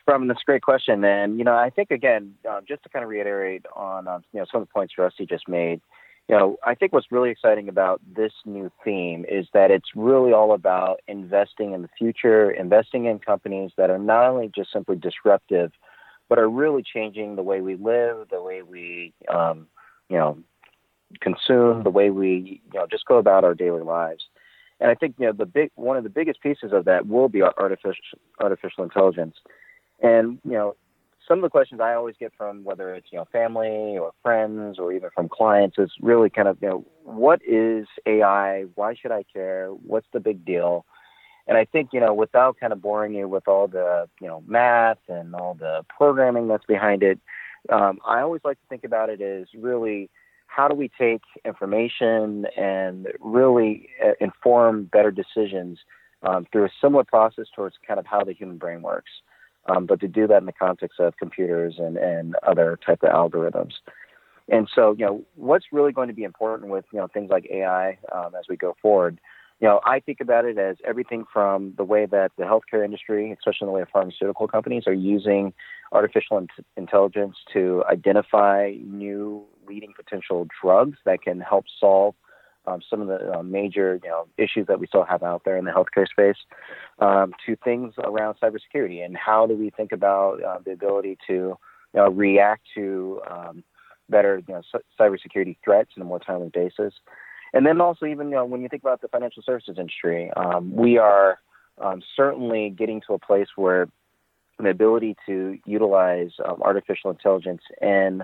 [0.08, 1.04] Robin, that's a great question.
[1.04, 4.40] And, you know, I think, again, uh, just to kind of reiterate on, um, you
[4.40, 5.82] know, some of the points Rusty just made,
[6.28, 10.34] you know, I think what's really exciting about this new theme is that it's really
[10.34, 14.96] all about investing in the future, investing in companies that are not only just simply
[14.96, 15.72] disruptive–
[16.30, 19.68] but are really changing the way we live, the way we, um,
[20.10, 20.38] you know,
[21.22, 24.26] consume, the way we, you know, just go about our daily lives.
[24.80, 27.30] And I think you know the big one of the biggest pieces of that will
[27.30, 27.96] be artificial
[28.40, 29.36] artificial intelligence.
[30.02, 30.76] And you know,
[31.26, 34.78] some of the questions I always get from whether it's you know family or friends
[34.78, 38.64] or even from clients is really kind of you know what is AI?
[38.76, 39.70] Why should I care?
[39.70, 40.86] What's the big deal?
[41.48, 44.44] And I think, you know, without kind of boring you with all the, you know,
[44.48, 47.20] math and all the programming that's behind it,
[47.72, 50.10] um, I always like to think about it as really
[50.48, 55.80] how do we take information and really uh, inform better decisions
[56.24, 59.12] um, through a similar process towards kind of how the human brain works,
[59.68, 63.10] um, but to do that in the context of computers and, and other type of
[63.10, 63.74] algorithms.
[64.48, 67.48] And so, you know, what's really going to be important with, you know, things like
[67.52, 69.20] AI um, as we go forward–
[69.62, 73.32] you know, I think about it as everything from the way that the healthcare industry,
[73.32, 75.54] especially in the way of pharmaceutical companies, are using
[75.94, 82.16] artificial in- intelligence to identify new leading potential drugs that can help solve
[82.68, 85.58] um, some of the uh, major you know, issues that we still have out there
[85.58, 86.38] in the healthcare space,
[87.00, 91.34] um, to things around cybersecurity and how do we think about uh, the ability to
[91.34, 91.58] you
[91.94, 93.64] know, react to um,
[94.10, 94.62] better you know,
[95.00, 96.94] cybersecurity threats on a more timely basis.
[97.54, 100.76] And then also, even you know, when you think about the financial services industry, um,
[100.76, 101.40] we are
[101.82, 103.88] um, certainly getting to a place where
[104.60, 108.24] the ability to utilize um, artificial intelligence in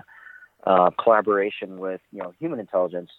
[0.66, 3.10] uh, collaboration with you know human intelligence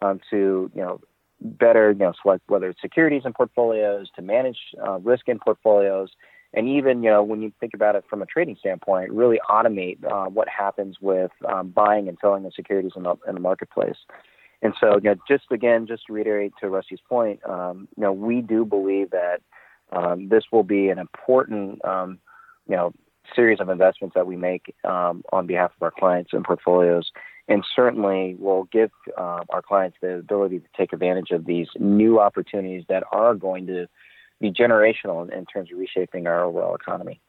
[0.00, 1.00] um, to you know
[1.40, 6.10] better you know select whether it's securities in portfolios to manage uh, risk in portfolios.
[6.54, 10.04] And even you know when you think about it from a trading standpoint really automate
[10.04, 13.96] uh, what happens with um, buying and selling the securities in the, in the marketplace.
[14.62, 18.12] And so, you know, just again, just to reiterate to Rusty's point, um, you know,
[18.12, 19.40] we do believe that
[19.90, 22.18] um, this will be an important, um,
[22.68, 22.92] you know,
[23.34, 27.10] series of investments that we make um, on behalf of our clients and portfolios,
[27.48, 32.20] and certainly will give uh, our clients the ability to take advantage of these new
[32.20, 33.86] opportunities that are going to
[34.40, 37.20] be generational in, in terms of reshaping our overall economy.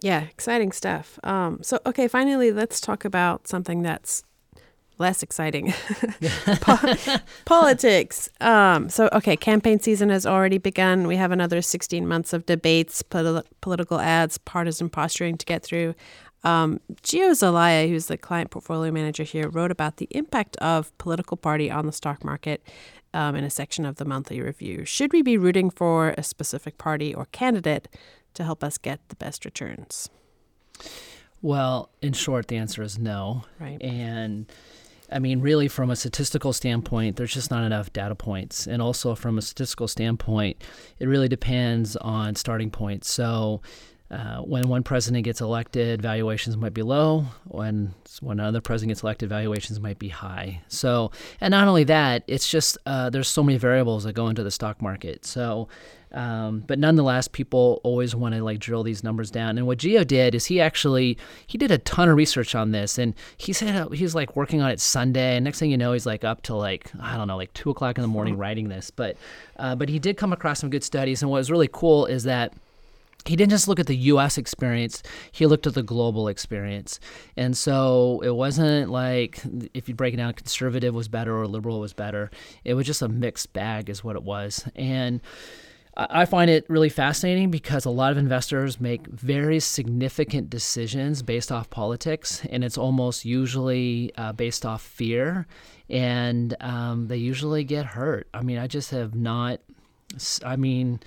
[0.00, 1.18] Yeah, exciting stuff.
[1.24, 4.24] Um, so, okay, finally, let's talk about something that's
[4.98, 5.72] less exciting.
[6.60, 6.94] po-
[7.44, 8.28] politics.
[8.40, 11.06] Um, so, okay, campaign season has already begun.
[11.06, 15.94] We have another 16 months of debates, politi- political ads, partisan posturing to get through.
[16.44, 21.36] Um, Gio Zelaya, who's the client portfolio manager here, wrote about the impact of political
[21.36, 22.62] party on the stock market
[23.12, 24.84] um, in a section of the monthly review.
[24.84, 27.88] Should we be rooting for a specific party or candidate
[28.34, 30.08] to help us get the best returns?
[31.42, 33.44] Well, in short, the answer is no.
[33.58, 33.80] Right.
[33.82, 34.46] And
[35.10, 38.66] I mean, really, from a statistical standpoint, there's just not enough data points.
[38.66, 40.62] And also, from a statistical standpoint,
[40.98, 43.10] it really depends on starting points.
[43.10, 43.62] So,
[44.10, 47.26] uh, when one president gets elected, valuations might be low.
[47.44, 50.62] When when another president gets elected, valuations might be high.
[50.68, 54.44] So, and not only that, it's just uh, there's so many variables that go into
[54.44, 55.24] the stock market.
[55.24, 55.68] So,
[56.16, 59.58] um, but nonetheless, people always want to like drill these numbers down.
[59.58, 62.96] And what Gio did is he actually he did a ton of research on this,
[62.96, 65.36] and he said he was like working on it Sunday.
[65.36, 67.68] And next thing you know, he's like up to like I don't know, like two
[67.68, 68.90] o'clock in the morning writing this.
[68.90, 69.18] But
[69.58, 71.20] uh, but he did come across some good studies.
[71.20, 72.54] And what was really cool is that
[73.26, 75.02] he didn't just look at the US experience,
[75.32, 76.98] he looked at the global experience.
[77.36, 79.42] And so it wasn't like
[79.74, 82.30] if you break it down, conservative was better or liberal was better.
[82.64, 84.66] It was just a mixed bag, is what it was.
[84.74, 85.20] And
[85.96, 91.50] I find it really fascinating because a lot of investors make very significant decisions based
[91.50, 95.46] off politics, and it's almost usually uh, based off fear,
[95.88, 98.28] and um, they usually get hurt.
[98.34, 99.60] I mean, I just have not.
[100.44, 101.00] I mean,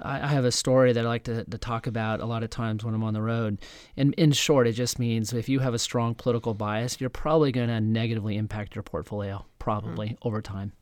[0.00, 2.84] I have a story that I like to, to talk about a lot of times
[2.84, 3.58] when I'm on the road.
[3.96, 7.50] And in short, it just means if you have a strong political bias, you're probably
[7.50, 10.18] going to negatively impact your portfolio, probably mm.
[10.22, 10.72] over time.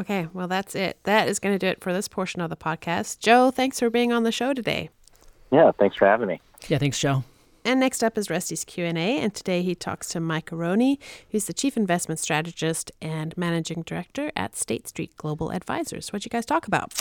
[0.00, 0.98] Okay, well, that's it.
[1.04, 3.18] That is going to do it for this portion of the podcast.
[3.18, 4.88] Joe, thanks for being on the show today.
[5.52, 6.40] Yeah, thanks for having me.
[6.68, 7.22] Yeah, thanks, Joe.
[7.64, 10.98] And next up is Rusty's Q&A, and today he talks to Mike Arone,
[11.30, 16.12] who's the Chief Investment Strategist and Managing Director at State Street Global Advisors.
[16.12, 16.94] What you guys talk about?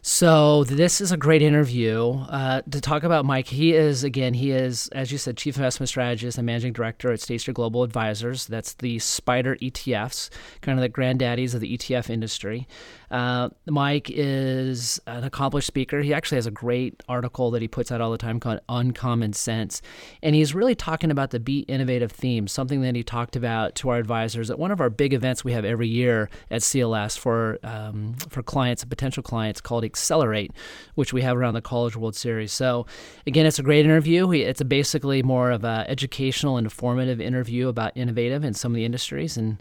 [0.00, 3.48] So this is a great interview uh, to talk about Mike.
[3.48, 7.20] He is, again, he is, as you said, Chief Investment Strategist and Managing Director at
[7.20, 8.46] State Street Global Advisors.
[8.46, 10.30] That's the SPDR ETFs,
[10.62, 12.66] kind of the granddaddies of the ETF industry.
[13.10, 16.00] Uh, Mike is an accomplished speaker.
[16.00, 19.32] He actually has a great article that he puts out all the time called Uncommon
[19.32, 19.82] Sense.
[20.22, 23.88] And he's really talking about the Be Innovative theme, something that he talked about to
[23.90, 27.58] our advisors at one of our big events we have every year at CLS for,
[27.62, 30.52] um, for clients and potential clients called Accelerate,
[30.94, 32.52] which we have around the College World Series.
[32.52, 32.86] So,
[33.26, 34.30] again, it's a great interview.
[34.32, 38.84] It's basically more of an educational and informative interview about innovative in some of the
[38.84, 39.36] industries.
[39.36, 39.60] And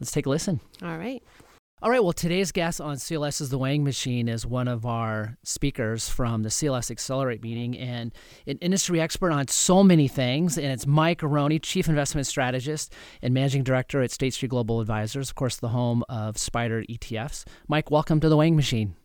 [0.00, 0.60] let's take a listen.
[0.82, 1.22] All right.
[1.80, 5.38] All right, well, today's guest on CLS is The Weighing Machine is one of our
[5.44, 8.12] speakers from the CLS Accelerate meeting and
[8.48, 10.58] an industry expert on so many things.
[10.58, 15.28] And it's Mike Arone, Chief Investment Strategist and Managing Director at State Street Global Advisors,
[15.28, 17.44] of course, the home of SPDR ETFs.
[17.68, 18.96] Mike, welcome to The Weighing Machine.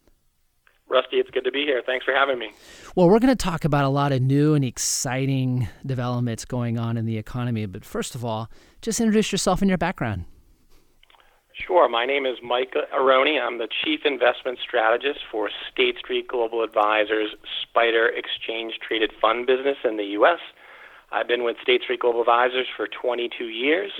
[0.89, 1.83] Rusty, it's good to be here.
[1.85, 2.53] Thanks for having me.
[2.95, 6.97] Well, we're going to talk about a lot of new and exciting developments going on
[6.97, 7.67] in the economy.
[7.67, 8.49] But first of all,
[8.81, 10.25] just introduce yourself and your background.
[11.53, 11.87] Sure.
[11.87, 13.39] My name is Mike Arone.
[13.39, 19.77] I'm the Chief Investment Strategist for State Street Global Advisors SPDR Exchange Traded Fund business
[19.83, 20.39] in the U.S.
[21.11, 23.91] I've been with State Street Global Advisors for 22 years,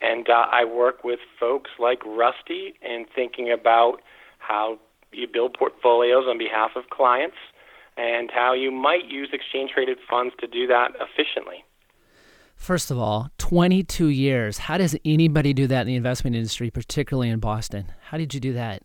[0.00, 3.98] and uh, I work with folks like Rusty in thinking about
[4.40, 4.80] how
[5.12, 7.36] you build portfolios on behalf of clients
[7.96, 11.64] and how you might use exchange traded funds to do that efficiently.
[12.58, 14.58] First of all, 22 years.
[14.58, 17.86] How does anybody do that in the investment industry, particularly in Boston?
[18.10, 18.82] How did you do that?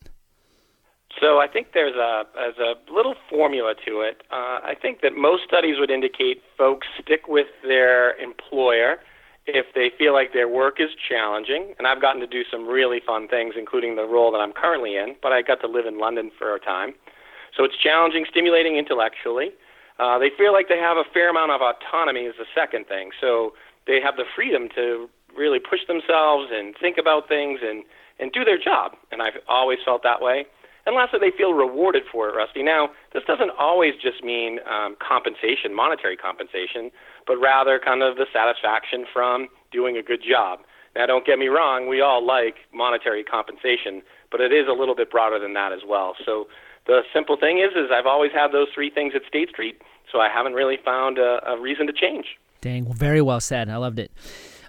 [1.20, 4.22] So I think there's a a little formula to it.
[4.32, 8.98] Uh, I think that most studies would indicate folks stick with their employer
[9.46, 11.74] if they feel like their work is challenging.
[11.78, 14.96] And I've gotten to do some really fun things, including the role that I'm currently
[14.96, 15.16] in.
[15.22, 16.94] But I got to live in London for a time,
[17.56, 19.52] so it's challenging, stimulating intellectually.
[20.04, 23.12] Uh, they feel like they have a fair amount of autonomy is the second thing.
[23.22, 23.54] So
[23.88, 27.86] they have the freedom to really push themselves and think about things and,
[28.20, 29.00] and do their job.
[29.13, 30.44] And I've always felt that way.
[30.86, 32.63] And lastly, they feel rewarded for it, Rusty.
[32.63, 36.92] Now, this doesn't always just mean um, compensation, monetary compensation,
[37.26, 40.60] but rather kind of the satisfaction from doing a good job.
[40.98, 44.96] Now, don't get me wrong, we all like monetary compensation, but it is a little
[44.96, 46.16] bit broader than that as well.
[46.26, 46.52] So
[46.86, 49.82] the simple thing is, is I've always had those three things at State Street,
[50.13, 52.26] so I haven't really found a, a reason to change.
[52.62, 53.67] Dang, very well said.
[53.67, 54.12] I loved it.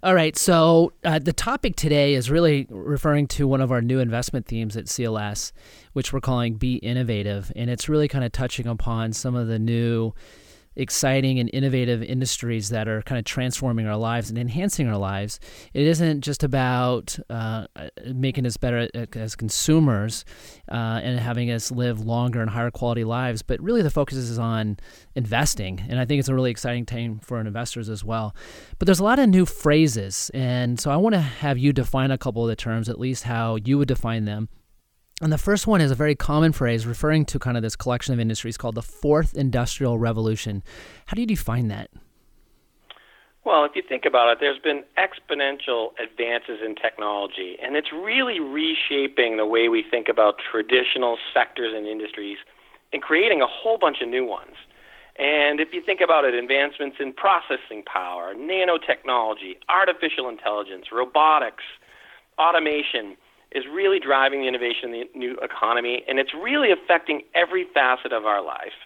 [0.02, 4.00] All right, so uh, the topic today is really referring to one of our new
[4.00, 5.52] investment themes at CLS,
[5.92, 7.52] which we're calling Be Innovative.
[7.54, 10.12] And it's really kind of touching upon some of the new
[10.76, 15.40] exciting and innovative industries that are kind of transforming our lives and enhancing our lives.
[15.72, 17.66] It isn't just about uh,
[18.12, 20.24] making us better as consumers
[20.70, 24.38] uh, and having us live longer and higher quality lives, but really the focus is
[24.38, 24.78] on
[25.14, 25.84] investing.
[25.88, 28.34] And I think it's a really exciting time for investors as well.
[28.78, 30.30] But there's a lot of new phrases.
[30.34, 33.24] And so I want to have you define a couple of the terms, at least
[33.24, 34.48] how you would define them
[35.20, 38.12] And the first one is a very common phrase referring to kind of this collection
[38.12, 40.62] of industries called the fourth industrial revolution.
[41.06, 41.90] How do you define that?
[43.44, 48.40] Well, if you think about it, there's been exponential advances in technology, and it's really
[48.40, 52.38] reshaping the way we think about traditional sectors and industries
[52.92, 54.56] and creating a whole bunch of new ones.
[55.16, 61.62] And if you think about it, advancements in processing power, nanotechnology, artificial intelligence, robotics,
[62.38, 63.16] automation
[63.54, 68.12] is really driving the innovation in the new economy, and it's really affecting every facet
[68.12, 68.76] of our life.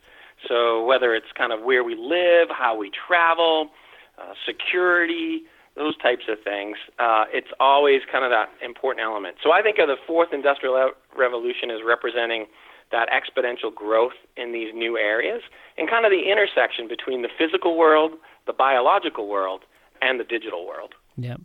[0.46, 3.70] So whether it's kind of where we live, how we travel,
[4.18, 5.42] uh, security,
[5.78, 6.76] those types of things.
[6.98, 9.36] Uh, it's always kind of that important element.
[9.42, 12.46] So I think of the fourth industrial revolution as representing
[12.90, 15.42] that exponential growth in these new areas
[15.76, 18.12] and kind of the intersection between the physical world,
[18.46, 19.62] the biological world,
[20.02, 20.94] and the digital world.
[21.20, 21.36] Yeah.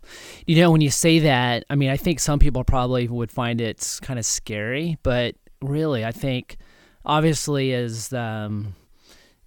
[0.45, 3.59] You know, when you say that, I mean, I think some people probably would find
[3.59, 6.57] it kind of scary, but really, I think
[7.03, 8.75] obviously as um,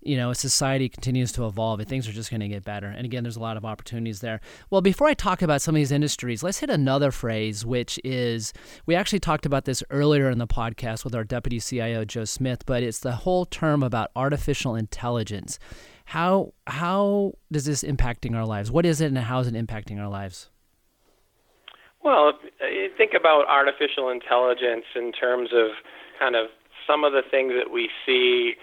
[0.02, 2.86] you know, as society continues to evolve, and things are just going to get better.
[2.86, 4.40] And again, there's a lot of opportunities there.
[4.70, 8.52] Well, before I talk about some of these industries, let's hit another phrase, which is
[8.86, 12.64] we actually talked about this earlier in the podcast with our deputy CIO Joe Smith,
[12.66, 15.58] but it's the whole term about artificial intelligence.
[16.06, 18.70] How how does this impacting our lives?
[18.70, 20.50] What is it, and how is it impacting our lives?
[22.02, 22.34] Well,
[22.96, 25.70] think about artificial intelligence in terms of
[26.18, 26.46] kind of
[26.86, 28.54] some of the things that we see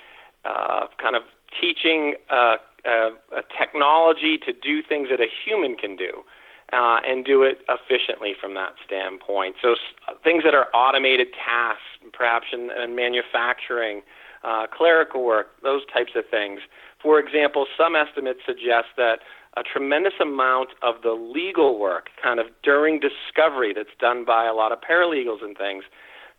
[0.46, 1.24] uh, kind of
[1.60, 6.24] teaching uh, uh, a technology to do things that a human can do.
[6.72, 9.56] Uh, and do it efficiently from that standpoint.
[9.62, 9.78] So s-
[10.24, 14.02] things that are automated tasks, perhaps in, in manufacturing,
[14.44, 16.62] uh, clerical work, those types of things.
[17.04, 19.20] For example, some estimates suggest that
[19.58, 24.54] a tremendous amount of the legal work, kind of during discovery, that's done by a
[24.54, 25.84] lot of paralegals and things,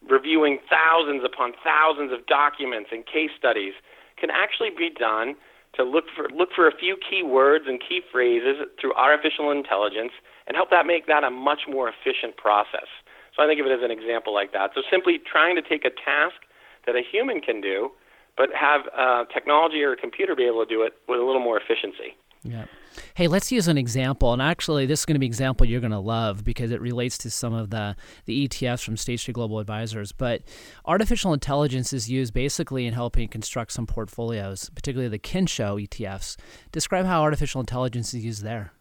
[0.08, 3.74] reviewing thousands upon thousands of documents and case studies,
[4.18, 5.36] can actually be done
[5.76, 10.12] to look for look for a few key words and key phrases through artificial intelligence
[10.46, 12.88] and help that make that a much more efficient process.
[13.34, 14.70] So I think of it as an example like that.
[14.74, 16.46] So simply trying to take a task
[16.86, 17.90] that a human can do,
[18.36, 21.42] but have uh, technology or a computer be able to do it with a little
[21.42, 22.16] more efficiency.
[22.44, 22.66] Yeah.
[23.14, 24.32] Hey, let's use an example.
[24.32, 26.80] And actually, this is going to be an example you're going to love because it
[26.80, 30.12] relates to some of the, the ETFs from State Street Global Advisors.
[30.12, 30.42] But
[30.84, 36.36] artificial intelligence is used basically in helping construct some portfolios, particularly the Kensho ETFs.
[36.70, 38.72] Describe how artificial intelligence is used there.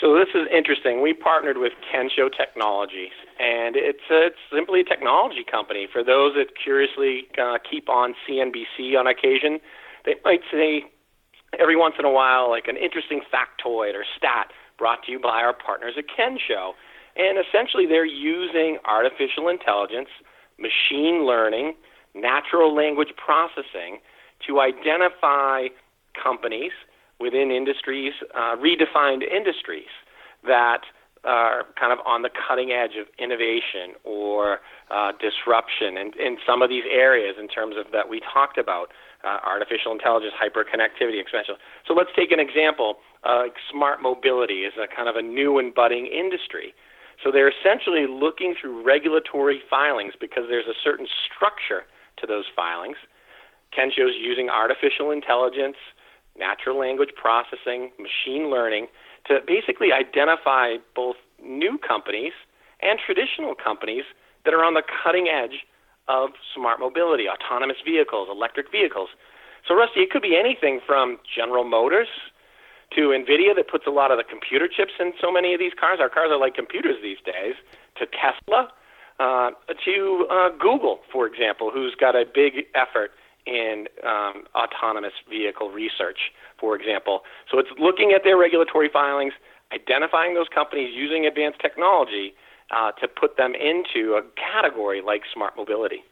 [0.00, 1.00] So this is interesting.
[1.00, 5.88] We partnered with Kensho Technologies, and it's a, it's simply a technology company.
[5.90, 9.58] For those that curiously uh, keep on CNBC on occasion,
[10.04, 10.84] they might say,
[11.58, 15.40] every once in a while, like an interesting factoid or stat brought to you by
[15.40, 16.72] our partners at Kensho.
[17.16, 20.08] And essentially, they're using artificial intelligence,
[20.58, 21.72] machine learning,
[22.14, 24.00] natural language processing
[24.46, 25.68] to identify
[26.22, 26.72] companies
[27.20, 29.90] within industries, uh, redefined industries
[30.46, 30.82] that
[31.24, 36.62] are kind of on the cutting edge of innovation or uh, disruption in, in some
[36.62, 41.56] of these areas in terms of that we talked about uh, artificial intelligence, hyperconnectivity, expansion.
[41.88, 43.02] So let's take an example.
[43.24, 46.74] Uh, smart mobility is a kind of a new and budding industry.
[47.24, 51.88] So they're essentially looking through regulatory filings because there's a certain structure
[52.20, 52.96] to those filings.
[53.74, 55.76] Kensho's using artificial intelligence,
[56.38, 58.86] natural language processing, machine learning
[59.26, 62.32] to basically identify both new companies
[62.80, 64.04] and traditional companies
[64.44, 65.66] that are on the cutting edge
[66.08, 69.08] of smart mobility, autonomous vehicles, electric vehicles.
[69.66, 72.08] So, Rusty, it could be anything from General Motors
[72.94, 75.72] to NVIDIA that puts a lot of the computer chips in so many of these
[75.78, 75.98] cars.
[76.00, 77.54] Our cars are like computers these days,
[77.98, 78.70] to Tesla,
[79.18, 79.50] uh,
[79.84, 83.10] to uh, Google, for example, who's got a big effort
[83.46, 86.18] in um, autonomous vehicle research,
[86.58, 87.20] for example.
[87.50, 89.32] So it's looking at their regulatory filings,
[89.72, 92.34] identifying those companies using advanced technology,
[92.70, 96.02] uh, to put them into a category like smart mobility.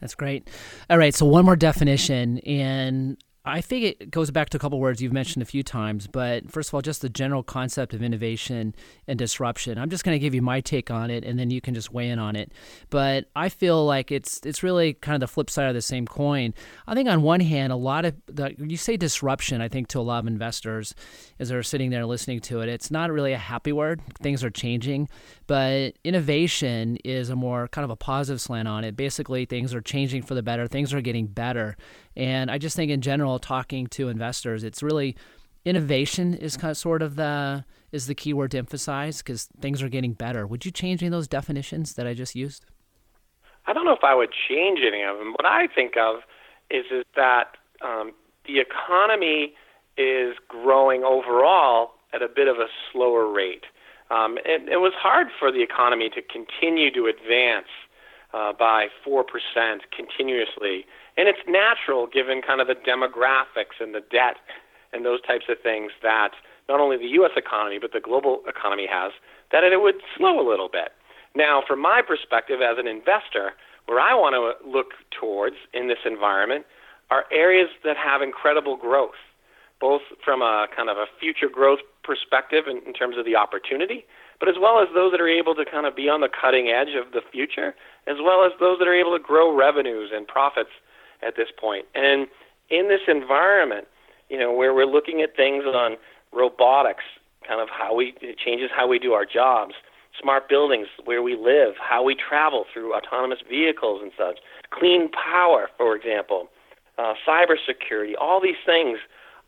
[0.00, 0.48] That's great.
[0.88, 4.78] All right, so one more definition, and I think it goes back to a couple
[4.78, 8.02] words you've mentioned a few times, but first of all, just the general concept of
[8.02, 8.74] innovation
[9.06, 9.78] and disruption.
[9.78, 11.90] I'm just going to give you my take on it, and then you can just
[11.90, 12.52] weigh in on it.
[12.90, 16.06] But I feel like it's it's really kind of the flip side of the same
[16.06, 16.52] coin.
[16.86, 19.62] I think on one hand, a lot of the, you say disruption.
[19.62, 20.94] I think to a lot of investors,
[21.38, 24.02] as they're sitting there listening to it, it's not really a happy word.
[24.20, 25.08] Things are changing,
[25.50, 28.94] but innovation is a more kind of a positive slant on it.
[28.94, 30.68] Basically, things are changing for the better.
[30.68, 31.76] Things are getting better,
[32.16, 35.16] and I just think in general, talking to investors, it's really
[35.64, 39.82] innovation is kind of sort of the is the key word to emphasize because things
[39.82, 40.46] are getting better.
[40.46, 42.64] Would you change any of those definitions that I just used?
[43.66, 45.32] I don't know if I would change any of them.
[45.32, 46.20] What I think of
[46.70, 48.12] is is that um,
[48.46, 49.54] the economy
[49.98, 53.64] is growing overall at a bit of a slower rate.
[54.10, 57.70] Um, it, it was hard for the economy to continue to advance
[58.34, 59.22] uh, by 4%
[59.94, 60.84] continuously.
[61.16, 64.36] And it's natural given kind of the demographics and the debt
[64.92, 66.30] and those types of things that
[66.68, 67.32] not only the U.S.
[67.36, 69.12] economy but the global economy has,
[69.52, 70.90] that it would slow a little bit.
[71.34, 73.52] Now, from my perspective as an investor,
[73.86, 76.66] where I want to look towards in this environment
[77.10, 79.18] are areas that have incredible growth,
[79.80, 84.04] both from a kind of a future growth perspective in, in terms of the opportunity,
[84.38, 86.68] but as well as those that are able to kind of be on the cutting
[86.68, 87.74] edge of the future,
[88.06, 90.70] as well as those that are able to grow revenues and profits
[91.22, 91.86] at this point.
[91.94, 92.26] And
[92.70, 93.86] in this environment,
[94.28, 95.96] you know, where we're looking at things on
[96.32, 97.04] robotics,
[97.46, 99.74] kind of how we it changes how we do our jobs,
[100.20, 104.38] smart buildings, where we live, how we travel through autonomous vehicles and such,
[104.70, 106.48] clean power, for example,
[106.98, 108.98] uh, cybersecurity, all these things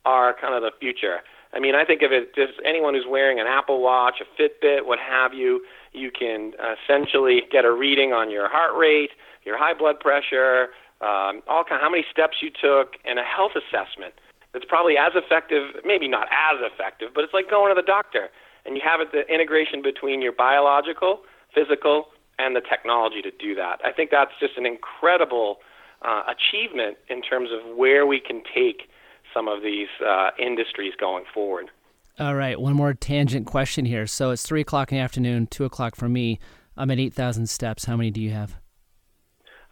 [0.05, 1.21] are kind of the future.
[1.55, 4.87] I mean, I think of it just anyone who's wearing an Apple Watch, a Fitbit,
[4.87, 9.11] what have you, you can essentially get a reading on your heart rate,
[9.45, 10.69] your high blood pressure,
[11.03, 14.15] um, all kind, how many steps you took, and a health assessment.
[14.53, 18.29] That's probably as effective, maybe not as effective, but it's like going to the doctor,
[18.65, 21.21] and you have it the integration between your biological,
[21.55, 22.07] physical,
[22.39, 23.81] and the technology to do that.
[23.85, 25.59] I think that's just an incredible
[26.03, 28.89] uh, achievement in terms of where we can take
[29.35, 31.71] some of these uh, industries going forward.
[32.19, 34.07] All right, one more tangent question here.
[34.07, 36.39] So it's three o'clock in the afternoon, two o'clock for me.
[36.77, 37.85] I'm at eight thousand steps.
[37.85, 38.59] How many do you have?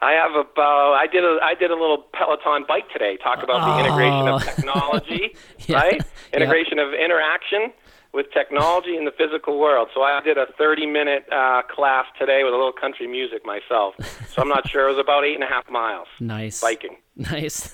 [0.03, 0.95] I have about.
[0.95, 1.39] I did a.
[1.43, 3.19] I did a little Peloton bike today.
[3.23, 3.75] Talk about oh.
[3.75, 4.45] the integration of oh.
[4.55, 5.37] technology,
[5.67, 5.77] yeah.
[5.77, 6.03] right?
[6.33, 6.89] Integration yeah.
[6.89, 7.73] of interaction
[8.13, 9.89] with technology in the physical world.
[9.95, 13.95] So I did a 30 minute uh, class today with a little country music myself.
[14.31, 14.89] So I'm not sure.
[14.89, 16.09] It was about eight and a half miles.
[16.19, 16.61] Nice.
[16.61, 16.97] Biking.
[17.17, 17.71] Nice.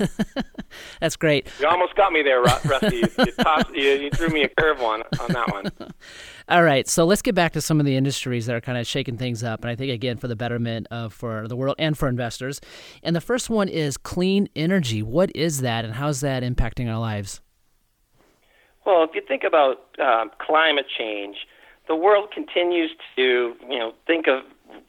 [1.01, 1.49] That's great.
[1.61, 2.97] You almost got me there, Rusty.
[2.97, 5.71] you, you, tossed, you, you threw me a curve one on that one.
[6.49, 8.87] All right, so let's get back to some of the industries that are kind of
[8.87, 11.97] shaking things up, and I think again for the betterment of for the world and
[11.97, 12.61] for investors.
[13.03, 15.03] And the first one is clean energy.
[15.03, 17.41] What is that, and how is that impacting our lives?
[18.87, 21.39] Well, if you think about um, climate change,
[21.89, 24.43] the world continues to, you know, think of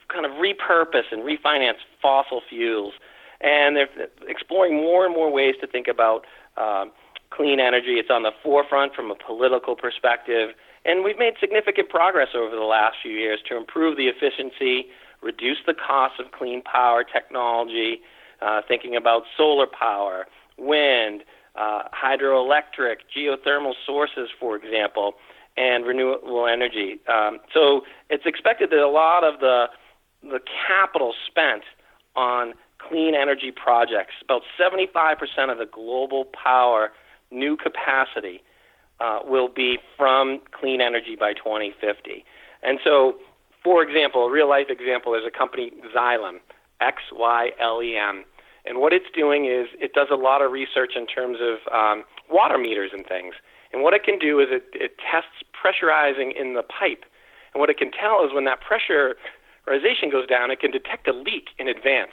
[0.08, 2.94] kind of repurpose and refinance fossil fuels,
[3.42, 3.90] and they're
[4.28, 6.26] exploring more and more ways to think about
[6.58, 6.92] um,
[7.32, 7.94] clean energy.
[7.94, 10.52] It's on the forefront from a political perspective,
[10.86, 14.88] and we've made significant progress over the last few years to improve the efficiency,
[15.24, 18.02] reduce the cost of clean power technology,
[18.44, 20.28] uh, thinking about solar power,
[20.58, 21.24] wind,
[21.58, 25.14] uh, hydroelectric, geothermal sources, for example,
[25.56, 27.00] and renewable energy.
[27.08, 29.66] Um, so it's expected that a lot of the
[30.24, 31.64] the capital spent
[32.16, 36.92] on clean energy projects, about 75% of the global power
[37.32, 38.42] new capacity
[39.00, 42.26] uh, will be from clean energy by 2050.
[42.64, 43.18] And so,
[43.64, 46.40] for example, a real life example is a company, Xylem,
[46.82, 48.26] X Y L E M.
[48.68, 52.04] And what it's doing is it does a lot of research in terms of um,
[52.30, 53.36] water meters and things.
[53.72, 57.06] And what it can do is it, it tests pressurizing in the pipe.
[57.54, 61.14] And what it can tell is when that pressurization goes down, it can detect a
[61.14, 62.12] leak in advance.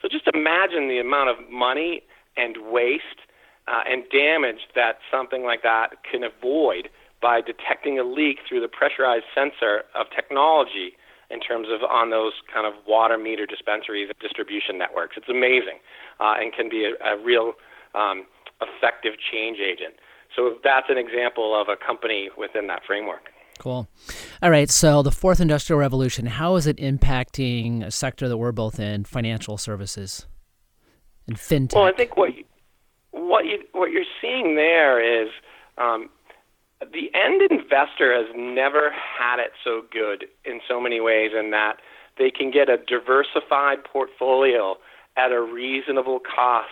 [0.00, 2.02] So just imagine the amount of money
[2.36, 3.28] and waste
[3.68, 6.88] uh, and damage that something like that can avoid
[7.20, 10.96] by detecting a leak through the pressurized sensor of technology
[11.30, 15.16] in terms of on those kind of water meter dispensaries and distribution networks.
[15.16, 15.78] It's amazing
[16.18, 17.52] uh, and can be a, a real
[17.94, 18.26] um,
[18.60, 19.94] effective change agent.
[20.34, 23.30] So that's an example of a company within that framework.
[23.58, 23.88] Cool.
[24.42, 24.70] All right.
[24.70, 29.04] So the fourth industrial revolution, how is it impacting a sector that we're both in,
[29.04, 30.26] financial services
[31.26, 31.74] and fintech?
[31.74, 32.44] Well, I think what you,
[33.10, 35.28] what you what you're seeing there is
[35.76, 36.08] um,
[36.80, 41.76] the end investor has never had it so good in so many ways in that
[42.18, 44.76] they can get a diversified portfolio
[45.16, 46.68] at a reasonable cost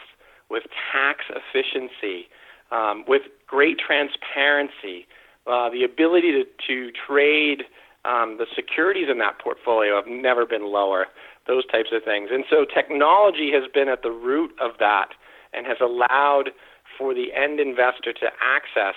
[0.51, 2.29] with tax efficiency,
[2.71, 5.07] um, with great transparency,
[5.47, 7.65] uh, the ability to, to trade
[8.05, 11.07] um, the securities in that portfolio have never been lower,
[11.47, 12.31] those types of things.
[12.33, 15.09] And so technology has been at the root of that
[15.53, 16.51] and has allowed
[16.97, 18.95] for the end investor to access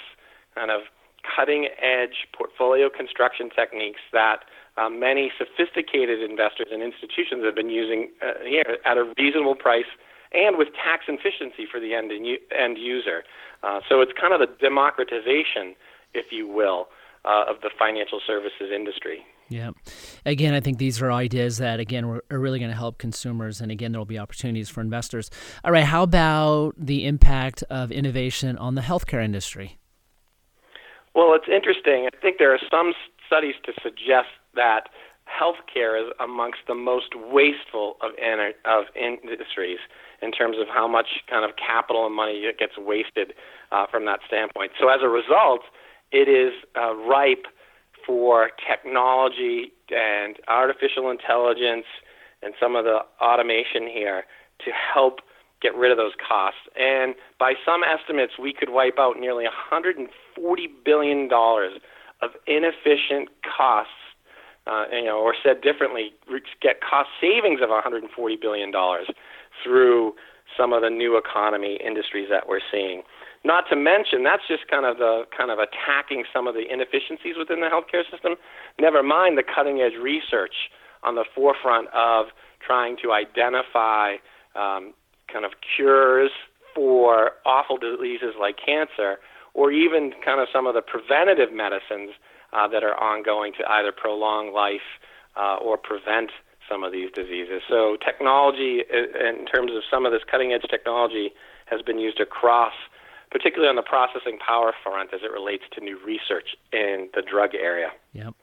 [0.55, 0.82] kind of
[1.36, 4.43] cutting edge portfolio construction techniques that
[4.77, 9.89] uh, many sophisticated investors and institutions have been using uh, here at a reasonable price
[10.34, 12.11] and with tax efficiency for the end,
[12.57, 13.23] end user.
[13.63, 15.75] Uh, so it's kind of the democratization,
[16.13, 16.88] if you will,
[17.25, 19.25] uh, of the financial services industry.
[19.49, 19.71] Yeah.
[20.25, 23.59] again, I think these are ideas that, again, are really going to help consumers.
[23.59, 25.29] And again, there will be opportunities for investors.
[25.65, 29.77] All right, how about the impact of innovation on the healthcare industry?
[31.14, 32.07] Well, it's interesting.
[32.07, 32.93] I think there are some
[33.28, 34.88] studies to suggest that
[35.28, 38.12] healthcare is amongst the most wasteful of,
[38.66, 39.80] of industries
[40.22, 43.34] in terms of how much kind of capital and money gets wasted
[43.72, 44.72] uh, from that standpoint.
[44.80, 45.62] So as a result,
[46.12, 47.45] it is uh, ripe
[48.05, 51.86] for technology and artificial intelligence
[52.41, 54.24] and some of the automation here
[54.66, 55.20] to help
[55.62, 56.59] get rid of those costs.
[56.76, 60.07] And by some estimates, we could wipe out nearly $140
[60.84, 63.93] billion of inefficient costs,
[64.68, 66.14] uh, you know, or said differently,
[66.62, 68.72] get cost savings of $140 billion
[69.64, 70.14] through
[70.57, 73.03] some of the new economy industries that we're seeing.
[73.43, 77.36] Not to mention, that's just kind of the kind of attacking some of the inefficiencies
[77.39, 78.36] within the healthcare system.
[78.80, 80.70] Never mind the cutting edge research
[81.01, 82.28] on the forefront of
[82.66, 84.18] trying to identify
[84.55, 84.93] um,
[85.32, 86.32] kind of cures
[86.75, 89.17] for awful diseases like cancer,
[89.53, 92.11] or even kind of some of the preventative medicines
[92.53, 94.99] uh, that are ongoing to either prolong life
[95.36, 96.32] uh, or prevent
[96.69, 97.61] some of these diseases.
[97.67, 101.32] So, technology, in terms of some of this cutting edge technology,
[101.65, 102.73] has been used across
[103.32, 107.55] particularly on the processing power front as it relates to new research in the drug
[107.55, 107.88] area.
[108.13, 108.36] Yep.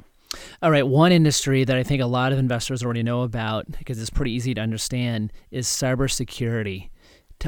[0.60, 4.00] All right, one industry that I think a lot of investors already know about because
[4.00, 6.90] it's pretty easy to understand is cybersecurity.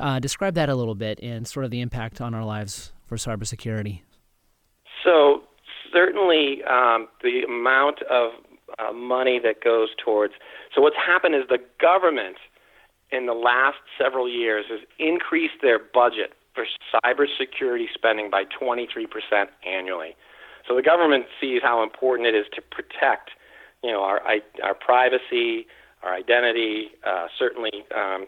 [0.00, 3.16] Uh, describe that a little bit and sort of the impact on our lives for
[3.16, 4.02] cybersecurity.
[5.02, 5.42] So,
[5.92, 8.30] certainly um, the amount of
[8.78, 10.34] uh, money that goes towards.
[10.72, 12.36] So, what's happened is the government
[13.10, 16.64] in the last several years has increased their budget for
[17.04, 19.08] cybersecurity spending by 23%
[19.66, 20.14] annually.
[20.66, 23.30] So the government sees how important it is to protect,
[23.82, 24.20] you know, our
[24.62, 25.66] our privacy,
[26.02, 28.26] our identity, uh, certainly um,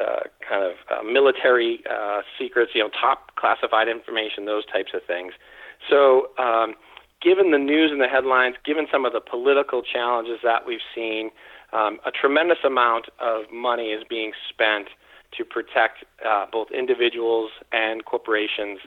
[0.00, 5.02] uh, kind of uh, military uh, secrets, you know, top classified information, those types of
[5.06, 5.32] things.
[5.90, 6.74] So, um,
[7.20, 11.30] given the news and the headlines, given some of the political challenges that we've seen,
[11.72, 14.88] um, a tremendous amount of money is being spent
[15.36, 18.80] to protect uh, both individuals and corporations'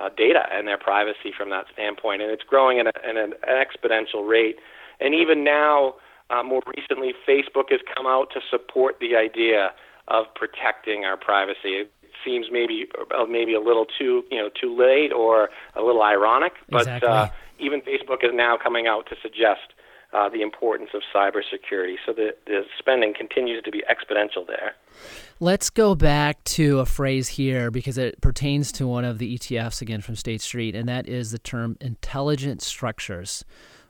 [0.00, 2.22] uh, data and their privacy from that standpoint.
[2.22, 4.56] And it's growing at, a, at an exponential rate.
[5.00, 5.94] And even now,
[6.30, 9.72] uh, more recently, Facebook has come out to support the idea
[10.08, 11.84] of protecting our privacy.
[11.84, 11.92] It
[12.24, 16.52] seems maybe uh, maybe a little too you know too late or a little ironic,
[16.68, 17.08] but exactly.
[17.08, 17.28] uh,
[17.58, 19.74] even Facebook is now coming out to suggest
[20.12, 21.96] uh, the importance of cybersecurity.
[22.04, 24.74] So the, the spending continues to be exponential there.
[25.40, 29.80] Let's go back to a phrase here because it pertains to one of the ETFs
[29.80, 33.44] again from State Street, and that is the term intelligent structures.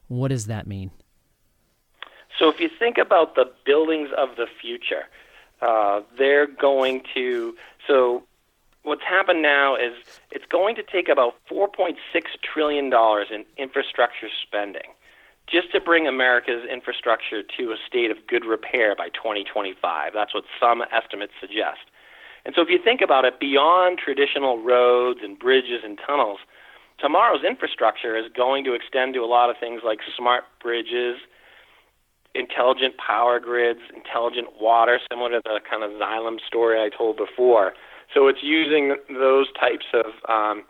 [0.09, 0.93] What does that mean?
[2.39, 5.05] So, if you think about the buildings of the future,
[5.61, 7.55] uh, they're going to.
[7.87, 8.23] So,
[8.85, 9.93] what's happened now is
[10.31, 11.97] it's going to take about $4.6
[12.43, 14.93] trillion in infrastructure spending
[15.49, 20.13] just to bring America's infrastructure to a state of good repair by 2025.
[20.15, 21.91] That's what some estimates suggest.
[22.45, 26.41] And so if you think about it, beyond traditional roads and bridges and tunnels,
[26.99, 31.19] tomorrow's infrastructure is going to extend to a lot of things like smart bridges,
[32.35, 37.75] intelligent power grids, intelligent water, similar to the kind of Xylem story I told before.
[38.15, 40.65] So it's using those types of um,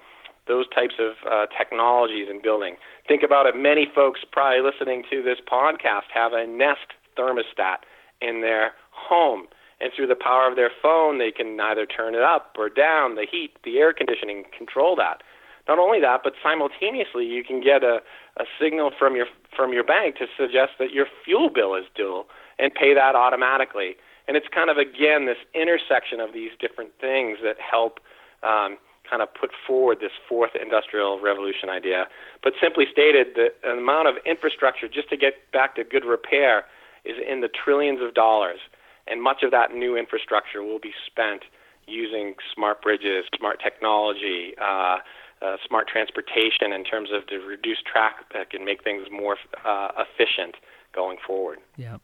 [0.49, 2.77] those types of uh, technologies in building.
[3.07, 3.57] Think about it.
[3.57, 7.87] Many folks probably listening to this podcast have a Nest thermostat
[8.21, 9.47] in their home.
[9.81, 13.17] And through the power of their phone, they can either turn it up or down,
[13.17, 15.23] the heat, the air conditioning, control that.
[15.69, 17.99] Not only that, but simultaneously, you can get a,
[18.37, 19.27] a signal from your
[19.57, 22.25] from your bank to suggest that your fuel bill is due
[22.59, 23.95] and pay that automatically.
[24.27, 28.01] And it's kind of again this intersection of these different things that help
[28.43, 28.79] um,
[29.13, 32.09] kind of put forward this fourth industrial revolution idea.
[32.43, 36.65] But simply stated, the amount of infrastructure just to get back to good repair
[37.05, 38.61] is in the trillions of dollars,
[39.07, 41.43] and much of that new infrastructure will be spent
[41.87, 44.99] using smart bridges, smart technology, uh,
[45.43, 49.37] uh, smart transportation in terms of to reduce traffic and make things more
[49.67, 50.55] uh, efficient
[50.93, 51.59] going forward.
[51.77, 51.99] Yeah.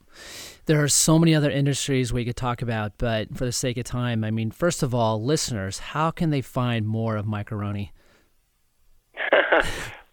[0.66, 3.84] There are so many other industries we could talk about, but for the sake of
[3.84, 7.51] time, I mean, first of all, listeners, how can they find more of Mike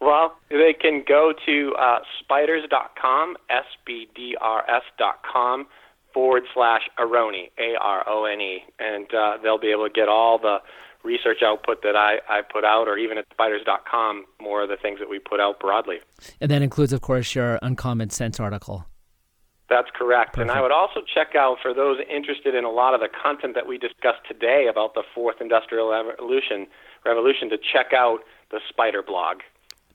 [0.00, 5.66] well, they can go to uh, spdrs.com, S P D R S.com
[6.12, 10.08] forward slash Arone, A R O N E, and uh, they'll be able to get
[10.08, 10.58] all the
[11.06, 14.98] research output that I, I put out, or even at spdrs.com, more of the things
[14.98, 15.98] that we put out broadly.
[16.40, 18.84] And that includes, of course, your Uncommon Sense article.
[19.68, 20.34] That's correct.
[20.34, 20.50] Perfect.
[20.50, 23.54] And I would also check out for those interested in a lot of the content
[23.54, 26.66] that we discussed today about the fourth industrial revolution,
[27.04, 29.38] revolution to check out the SPDR blog.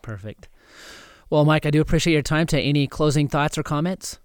[0.02, 0.50] Perfect.
[1.30, 2.48] Well, Mike, I do appreciate your time.
[2.48, 4.20] To any closing thoughts or comments?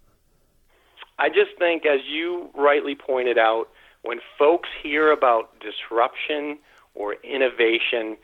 [1.19, 3.69] I just think, as you rightly pointed out,
[4.03, 6.59] when folks hear about disruption
[6.97, 8.17] or innovation,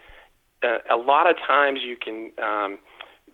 [0.62, 2.78] uh, a lot of times you can um,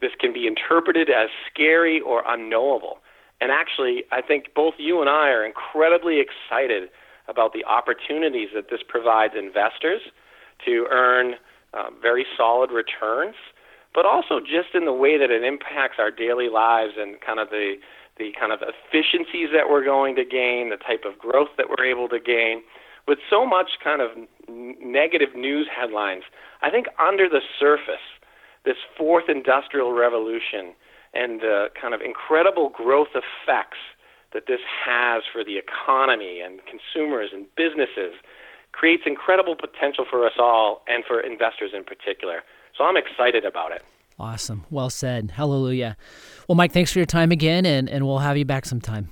[0.01, 2.99] this can be interpreted as scary or unknowable.
[3.41, 6.89] And actually, I think both you and I are incredibly excited
[7.29, 10.01] about the opportunities that this provides investors
[10.65, 11.35] to earn
[11.75, 13.35] uh, very solid returns,
[13.95, 17.51] but also just in the way that it impacts our daily lives and kind of
[17.51, 17.75] the
[18.19, 21.87] the kind of efficiencies that we're going to gain, the type of growth that we're
[21.87, 22.63] able to gain.
[23.09, 24.11] With so much kind of
[24.49, 26.25] negative news headlines,
[26.63, 28.05] I think under the surface,
[28.67, 30.75] this fourth industrial revolution
[31.15, 33.79] and the kind of incredible growth effects
[34.35, 38.13] that this has for the economy and consumers and businesses
[38.73, 42.43] creates incredible potential for us all and for investors in particular.
[42.77, 43.83] So I'm excited about it.
[44.19, 44.67] Awesome.
[44.69, 45.31] Well said.
[45.31, 45.97] Hallelujah.
[46.47, 49.09] Well, Mike, thanks for your time again, and, and we'll have you back sometime.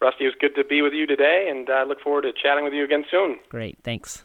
[0.00, 2.32] Rusty, it was good to be with you today, and I uh, look forward to
[2.32, 3.38] chatting with you again soon.
[3.50, 3.78] Great.
[3.84, 4.24] Thanks.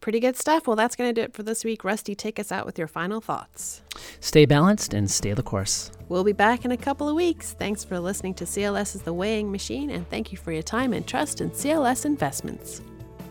[0.00, 0.66] Pretty good stuff.
[0.66, 1.84] Well, that's going to do it for this week.
[1.84, 3.82] Rusty, take us out with your final thoughts.
[4.20, 5.90] Stay balanced and stay the course.
[6.08, 7.52] We'll be back in a couple of weeks.
[7.52, 10.92] Thanks for listening to CLS is the Weighing Machine, and thank you for your time
[10.92, 12.82] and trust in CLS Investments.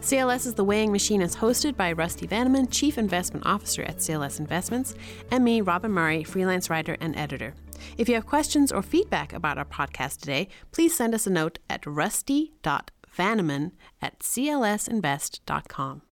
[0.01, 4.39] CLS is the Weighing Machine is hosted by Rusty Vanneman, Chief Investment Officer at CLS
[4.39, 4.95] Investments,
[5.31, 7.53] and me, Robin Murray, freelance writer and editor.
[7.97, 11.59] If you have questions or feedback about our podcast today, please send us a note
[11.69, 13.71] at rusty.vanneman
[14.01, 16.03] at clsinvest.com.